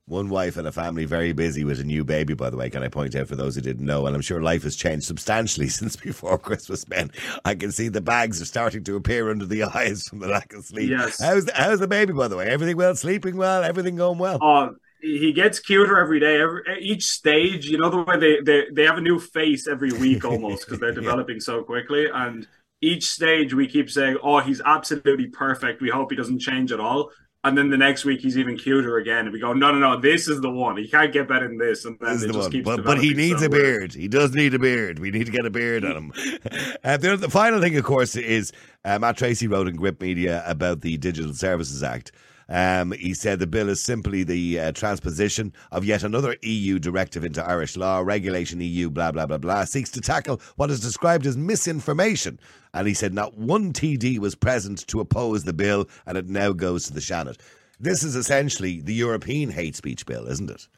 One 0.08 0.28
wife 0.28 0.56
and 0.56 0.68
a 0.68 0.72
family 0.72 1.04
very 1.04 1.32
busy 1.32 1.64
with 1.64 1.80
a 1.80 1.84
new 1.84 2.04
baby, 2.04 2.34
by 2.34 2.48
the 2.48 2.56
way, 2.56 2.70
can 2.70 2.84
I 2.84 2.88
point 2.88 3.16
out 3.16 3.26
for 3.26 3.34
those 3.34 3.56
who 3.56 3.60
didn't 3.60 3.84
know? 3.84 4.06
And 4.06 4.14
I'm 4.14 4.22
sure 4.22 4.40
life 4.40 4.62
has 4.62 4.76
changed 4.76 5.04
substantially 5.04 5.66
since 5.68 5.96
before 5.96 6.38
Christmas, 6.38 6.86
man. 6.88 7.10
I 7.44 7.56
can 7.56 7.72
see 7.72 7.88
the 7.88 8.00
bags 8.00 8.40
are 8.40 8.44
starting 8.44 8.84
to 8.84 8.94
appear 8.94 9.32
under 9.32 9.46
the 9.46 9.64
eyes 9.74 10.06
from 10.06 10.20
the 10.20 10.28
lack 10.28 10.52
of 10.52 10.64
sleep. 10.64 10.90
Yes. 10.90 11.20
How's 11.20 11.46
the, 11.46 11.52
how's 11.54 11.80
the 11.80 11.88
baby, 11.88 12.12
by 12.12 12.28
the 12.28 12.36
way? 12.36 12.46
Everything 12.46 12.76
well? 12.76 12.94
Sleeping 12.94 13.36
well? 13.36 13.64
Everything 13.64 13.96
going 13.96 14.18
well? 14.18 14.38
Uh, 14.40 14.68
he 15.02 15.32
gets 15.32 15.58
cuter 15.58 15.98
every 15.98 16.20
day. 16.20 16.40
Every, 16.40 16.62
each 16.78 17.06
stage, 17.06 17.66
you 17.66 17.78
know, 17.78 17.90
the 17.90 18.04
way 18.04 18.16
they, 18.16 18.40
they, 18.42 18.66
they 18.72 18.84
have 18.84 18.98
a 18.98 19.00
new 19.00 19.18
face 19.18 19.66
every 19.66 19.90
week 19.90 20.24
almost 20.24 20.66
because 20.66 20.78
they're 20.78 20.92
developing 20.94 21.38
yeah. 21.38 21.42
so 21.42 21.64
quickly. 21.64 22.06
And 22.14 22.46
each 22.80 23.10
stage 23.10 23.54
we 23.54 23.66
keep 23.66 23.90
saying, 23.90 24.18
oh, 24.22 24.38
he's 24.38 24.62
absolutely 24.64 25.26
perfect. 25.26 25.82
We 25.82 25.90
hope 25.90 26.12
he 26.12 26.16
doesn't 26.16 26.38
change 26.38 26.70
at 26.70 26.78
all 26.78 27.10
and 27.46 27.56
then 27.56 27.70
the 27.70 27.76
next 27.76 28.04
week 28.04 28.20
he's 28.20 28.36
even 28.36 28.56
cuter 28.56 28.96
again. 28.96 29.20
And 29.20 29.32
we 29.32 29.38
go, 29.38 29.52
no, 29.52 29.72
no, 29.72 29.78
no, 29.78 30.00
this 30.00 30.28
is 30.28 30.40
the 30.40 30.50
one. 30.50 30.76
He 30.76 30.88
can't 30.88 31.12
get 31.12 31.28
better 31.28 31.46
than 31.46 31.58
this. 31.58 31.84
And 31.84 31.98
then 32.00 32.14
this 32.14 32.24
it 32.24 32.26
the 32.28 32.32
just 32.32 32.44
one. 32.44 32.52
keeps 32.52 32.64
but, 32.64 32.84
but 32.84 32.98
he 32.98 33.14
needs 33.14 33.40
so 33.40 33.46
a 33.46 33.48
beard. 33.48 33.94
He 33.94 34.08
does 34.08 34.34
need 34.34 34.54
a 34.54 34.58
beard. 34.58 34.98
We 34.98 35.10
need 35.10 35.26
to 35.26 35.32
get 35.32 35.46
a 35.46 35.50
beard 35.50 35.84
on 35.84 35.96
him. 35.96 36.12
uh, 36.84 36.96
the, 36.96 37.16
the, 37.16 37.30
final 37.30 37.60
thing, 37.60 37.76
of 37.76 37.84
course, 37.84 38.16
is 38.16 38.52
uh, 38.84 38.98
Matt 38.98 39.16
Treacy 39.16 39.48
wrote 39.48 39.68
in 39.68 39.76
Gript 39.76 40.00
Media 40.00 40.42
about 40.46 40.80
the 40.80 40.96
Digital 40.96 41.34
Services 41.34 41.82
Act. 41.82 42.12
Um, 42.48 42.92
he 42.92 43.12
said 43.12 43.38
the 43.38 43.46
bill 43.46 43.68
is 43.68 43.82
simply 43.82 44.22
the 44.22 44.60
uh, 44.60 44.72
transposition 44.72 45.52
of 45.72 45.84
yet 45.84 46.04
another 46.04 46.36
EU 46.42 46.78
directive 46.78 47.24
into 47.24 47.44
Irish 47.44 47.76
law. 47.76 48.00
Regulation 48.00 48.60
EU, 48.60 48.88
blah, 48.88 49.10
blah, 49.10 49.26
blah, 49.26 49.38
blah, 49.38 49.64
seeks 49.64 49.90
to 49.92 50.00
tackle 50.00 50.40
what 50.56 50.70
is 50.70 50.80
described 50.80 51.26
as 51.26 51.36
misinformation. 51.36 52.38
And 52.72 52.86
he 52.86 52.94
said 52.94 53.12
not 53.12 53.36
one 53.36 53.72
TD 53.72 54.18
was 54.18 54.34
present 54.34 54.86
to 54.88 55.00
oppose 55.00 55.44
the 55.44 55.52
bill, 55.52 55.88
and 56.06 56.16
it 56.16 56.28
now 56.28 56.52
goes 56.52 56.86
to 56.86 56.92
the 56.92 57.00
Seanad. 57.00 57.38
This 57.80 58.04
is 58.04 58.14
essentially 58.14 58.80
the 58.80 58.94
European 58.94 59.50
hate 59.50 59.76
speech 59.76 60.06
bill, 60.06 60.26
isn't 60.28 60.50
it? 60.50 60.68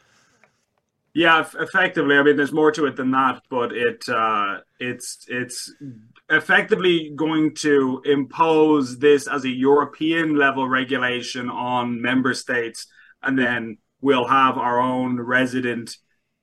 Yeah, 1.15 1.45
effectively. 1.59 2.17
I 2.17 2.23
mean, 2.23 2.37
there's 2.37 2.53
more 2.53 2.71
to 2.73 2.87
it 2.87 2.97
than 2.97 3.11
that, 3.11 3.43
but 3.51 3.73
it 3.73 4.09
uh, 4.09 4.59
it's 4.79 5.25
it's 5.29 5.75
effectively 6.31 7.13
going 7.17 7.55
to 7.57 8.03
impose 8.05 8.99
this 8.99 9.27
as 9.27 9.45
a 9.45 9.49
European 9.51 10.37
level 10.37 10.69
regulation 10.69 11.49
on 11.49 12.01
member 12.01 12.35
states, 12.35 12.87
and 13.23 13.39
then 13.39 13.79
we'll 14.01 14.29
have 14.29 14.59
our 14.59 14.79
own 14.81 15.21
resident 15.21 15.97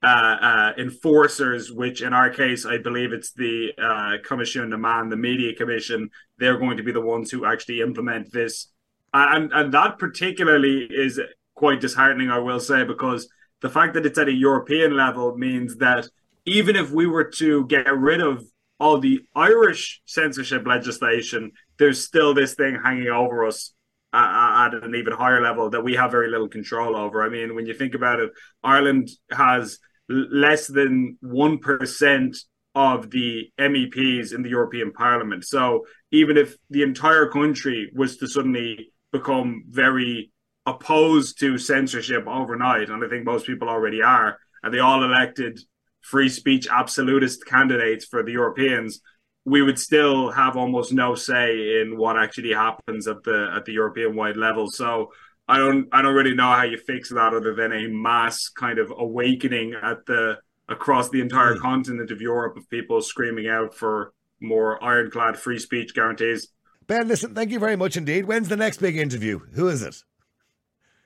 uh, 0.03 0.37
uh, 0.41 0.73
enforcers, 0.77 1.71
which 1.71 2.01
in 2.01 2.11
our 2.13 2.29
case, 2.29 2.65
I 2.65 2.77
believe 2.77 3.13
it's 3.13 3.31
the 3.31 3.69
uh, 3.77 4.17
Coimisiún 4.27 4.69
na 4.69 4.77
Meán, 4.77 5.09
the 5.09 5.15
Media 5.15 5.55
Commission. 5.55 6.09
They're 6.37 6.57
going 6.57 6.77
to 6.77 6.83
be 6.83 6.91
the 6.91 7.01
ones 7.01 7.31
who 7.31 7.45
actually 7.45 7.81
implement 7.81 8.33
this, 8.33 8.67
and 9.13 9.53
and 9.53 9.73
that 9.73 9.99
particularly 9.99 10.87
is 10.89 11.19
quite 11.53 11.79
disheartening, 11.79 12.29
I 12.29 12.39
will 12.39 12.59
say, 12.59 12.83
because 12.83 13.29
the 13.61 13.69
fact 13.69 13.93
that 13.93 14.05
it's 14.05 14.19
at 14.19 14.27
a 14.27 14.33
European 14.33 14.95
level 14.95 15.37
means 15.37 15.77
that 15.77 16.07
even 16.45 16.75
if 16.75 16.91
we 16.91 17.07
were 17.07 17.23
to 17.23 17.65
get 17.67 17.91
rid 17.95 18.21
of 18.21 18.43
all 18.79 18.99
the 18.99 19.21
Irish 19.35 20.01
censorship 20.05 20.65
legislation, 20.67 21.51
there's 21.79 22.03
still 22.03 22.33
this 22.33 22.55
thing 22.55 22.79
hanging 22.83 23.07
over 23.07 23.45
us 23.45 23.73
at, 24.13 24.73
at 24.73 24.83
an 24.83 24.95
even 24.95 25.13
higher 25.13 25.41
level 25.41 25.69
that 25.69 25.83
we 25.83 25.95
have 25.95 26.11
very 26.11 26.29
little 26.29 26.47
control 26.47 26.95
over. 26.95 27.23
I 27.23 27.29
mean, 27.29 27.55
when 27.55 27.65
you 27.65 27.73
think 27.73 27.95
about 27.95 28.19
it, 28.19 28.31
Ireland 28.63 29.09
has 29.31 29.79
less 30.09 30.67
than 30.67 31.17
1% 31.23 32.37
of 32.75 33.09
the 33.09 33.49
MEPs 33.59 34.33
in 34.33 34.43
the 34.43 34.49
European 34.49 34.91
Parliament. 34.91 35.45
So 35.45 35.85
even 36.11 36.37
if 36.37 36.55
the 36.69 36.83
entire 36.83 37.27
country 37.29 37.89
was 37.95 38.17
to 38.17 38.27
suddenly 38.27 38.91
become 39.11 39.63
very 39.69 40.31
opposed 40.65 41.39
to 41.39 41.57
censorship 41.57 42.25
overnight, 42.27 42.89
and 42.89 43.03
I 43.03 43.07
think 43.07 43.25
most 43.25 43.45
people 43.45 43.69
already 43.69 44.01
are, 44.01 44.39
and 44.63 44.73
they 44.73 44.79
all 44.79 45.03
elected 45.03 45.59
free 46.01 46.29
speech 46.29 46.67
absolutist 46.69 47.45
candidates 47.45 48.05
for 48.05 48.23
the 48.23 48.31
Europeans, 48.31 49.01
we 49.43 49.61
would 49.61 49.79
still 49.79 50.31
have 50.31 50.57
almost 50.57 50.93
no 50.93 51.15
say 51.15 51.81
in 51.81 51.97
what 51.97 52.17
actually 52.17 52.53
happens 52.53 53.07
at 53.07 53.23
the 53.23 53.51
at 53.55 53.65
the 53.65 53.73
European 53.73 54.15
wide 54.15 54.37
level. 54.37 54.69
So 54.69 55.11
I 55.47 55.57
don't 55.57 55.87
I 55.91 56.01
don't 56.01 56.15
really 56.15 56.35
know 56.35 56.51
how 56.51 56.63
you 56.63 56.77
fix 56.77 57.09
that 57.09 57.33
other 57.33 57.53
than 57.53 57.71
a 57.71 57.87
mass 57.87 58.49
kind 58.49 58.79
of 58.79 58.91
awakening 58.95 59.75
at 59.81 60.05
the 60.05 60.37
across 60.67 61.09
the 61.09 61.21
entire 61.21 61.55
mm. 61.55 61.61
continent 61.61 62.09
of 62.09 62.21
Europe 62.21 62.57
of 62.57 62.69
people 62.69 63.01
screaming 63.01 63.47
out 63.47 63.75
for 63.75 64.13
more 64.41 64.83
ironclad 64.83 65.37
free 65.37 65.59
speech 65.59 65.93
guarantees. 65.93 66.49
Ben, 66.87 67.07
listen, 67.07 67.33
thank 67.33 67.51
you 67.51 67.59
very 67.59 67.75
much 67.75 67.97
indeed. 67.97 68.25
When's 68.25 68.47
the 68.47 68.57
next 68.57 68.77
big 68.77 68.97
interview? 68.97 69.39
Who 69.53 69.67
is 69.69 69.81
it? 69.81 70.03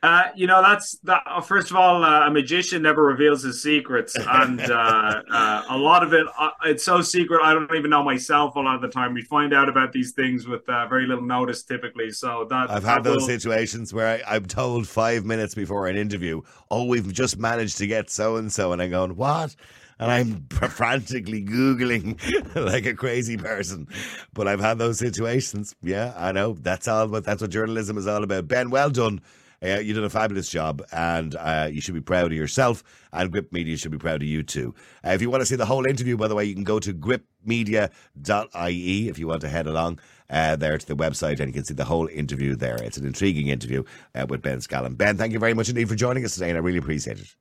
Uh, 0.02 0.24
you 0.34 0.48
know, 0.48 0.62
that's 0.62 0.98
that. 1.04 1.22
Uh, 1.26 1.42
first 1.42 1.72
of 1.72 1.76
all, 1.76 2.06
uh, 2.06 2.26
a 2.26 2.32
magician 2.32 2.82
never 2.82 3.04
reveals 3.04 3.44
his 3.44 3.62
secrets, 3.62 4.16
and 4.16 4.62
uh, 4.62 5.22
uh 5.30 5.64
a 5.70 5.78
lot 5.78 6.04
of 6.04 6.14
it 6.14 6.26
uh, 6.38 6.52
it's 6.64 6.86
so 6.86 7.02
secret. 7.02 7.42
I 7.44 7.54
don't 7.54 7.74
even 7.76 7.90
know 7.90 8.02
myself 8.02 8.56
a 8.56 8.60
lot 8.62 8.76
of 8.76 8.82
the 8.82 8.88
time. 8.88 9.14
We 9.14 9.24
find 9.24 9.54
out 9.54 9.68
about 9.68 9.92
these 9.92 10.14
things 10.14 10.48
with 10.48 10.66
very 10.66 11.06
little 11.06 11.26
notice, 11.26 11.64
typically. 11.64 12.12
So 12.12 12.48
that 12.50 12.72
I've 12.72 12.84
had 12.84 13.04
those 13.04 13.22
will... 13.22 13.28
situations 13.28 13.94
where 13.94 14.22
I, 14.26 14.38
am 14.38 14.46
told 14.46 14.88
five 14.88 15.26
minutes 15.26 15.54
before 15.54 15.88
an 15.88 15.98
interview, 15.98 16.44
"Oh, 16.72 16.86
we've 16.86 17.12
just 17.12 17.38
managed 17.38 17.78
to 17.80 17.88
get 17.88 18.10
so 18.10 18.38
and 18.38 18.52
so," 18.54 18.72
and 18.72 18.82
I'm 18.82 18.92
going, 18.92 19.18
"What?" 19.18 19.54
and 20.00 20.10
I'm 20.10 20.46
frantically 20.70 21.44
Googling 21.44 22.18
like 22.56 22.86
a 22.86 22.94
crazy 22.94 23.36
person. 23.36 23.86
But 24.34 24.48
I've 24.48 24.62
had 24.62 24.78
those 24.78 24.98
situations. 24.98 25.76
Yeah, 25.82 26.14
I 26.16 26.32
know. 26.32 26.54
That's 26.54 26.88
all 26.88 27.08
but 27.10 27.26
that's 27.26 27.42
what 27.42 27.52
journalism 27.52 27.98
is 27.98 28.08
all 28.08 28.24
about. 28.24 28.48
Ben, 28.48 28.70
well 28.70 28.90
done. 28.90 29.20
Uh, 29.64 29.80
you 29.80 29.94
did 29.94 30.04
a 30.04 30.10
fabulous 30.10 30.50
job, 30.50 30.82
and 30.92 31.36
uh, 31.36 31.70
you 31.72 31.82
should 31.82 31.94
be 31.94 32.02
proud 32.02 32.28
of 32.28 32.34
yourself. 32.34 32.84
And 33.12 33.32
Gript 33.32 33.52
Media 33.52 33.78
should 33.78 33.92
be 33.92 33.98
proud 33.98 34.22
of 34.22 34.28
you 34.28 34.44
too. 34.44 34.74
Uh, 35.06 35.12
if 35.12 35.22
you 35.22 35.30
want 35.30 35.42
to 35.42 35.46
see 35.46 35.56
the 35.56 35.66
whole 35.66 35.86
interview, 35.86 36.18
by 36.18 36.28
the 36.28 36.36
way, 36.36 36.46
you 36.46 36.54
can 36.54 36.64
go 36.64 36.80
to 36.80 36.94
gripmedia.ie 36.94 39.10
if 39.10 39.20
you 39.20 39.28
want 39.28 39.42
to 39.42 39.50
head 39.50 39.68
along 39.68 40.00
uh, 40.30 40.56
there 40.56 40.78
to 40.78 40.86
the 40.86 40.96
website, 40.96 41.40
and 41.40 41.48
you 41.48 41.54
can 41.54 41.66
see 41.66 41.74
the 41.74 41.86
whole 41.86 42.08
interview 42.08 42.56
there. 42.56 42.82
It's 42.82 42.98
an 42.98 43.06
intriguing 43.06 43.48
interview 43.48 43.84
uh, 44.16 44.26
with 44.30 44.42
Ben 44.42 44.60
Scallan. 44.60 44.98
Ben, 44.98 45.18
thank 45.18 45.34
you 45.34 45.40
very 45.40 45.54
much 45.54 45.70
indeed 45.70 45.90
for 45.90 45.96
joining 45.96 46.24
us 46.26 46.36
today, 46.36 46.50
and 46.50 46.58
I 46.58 46.62
really 46.62 46.80
appreciate 46.80 47.20
it. 47.20 47.36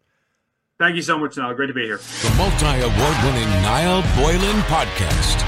Thank 0.78 0.94
you 0.94 1.02
so 1.02 1.18
much, 1.18 1.36
Niall. 1.36 1.54
Great 1.54 1.66
to 1.66 1.74
be 1.74 1.84
here. 1.84 1.98
The 1.98 2.34
multi 2.36 2.80
award 2.80 3.16
winning 3.24 3.48
Niall 3.62 4.02
Boylan 4.16 4.60
podcast. 4.62 5.47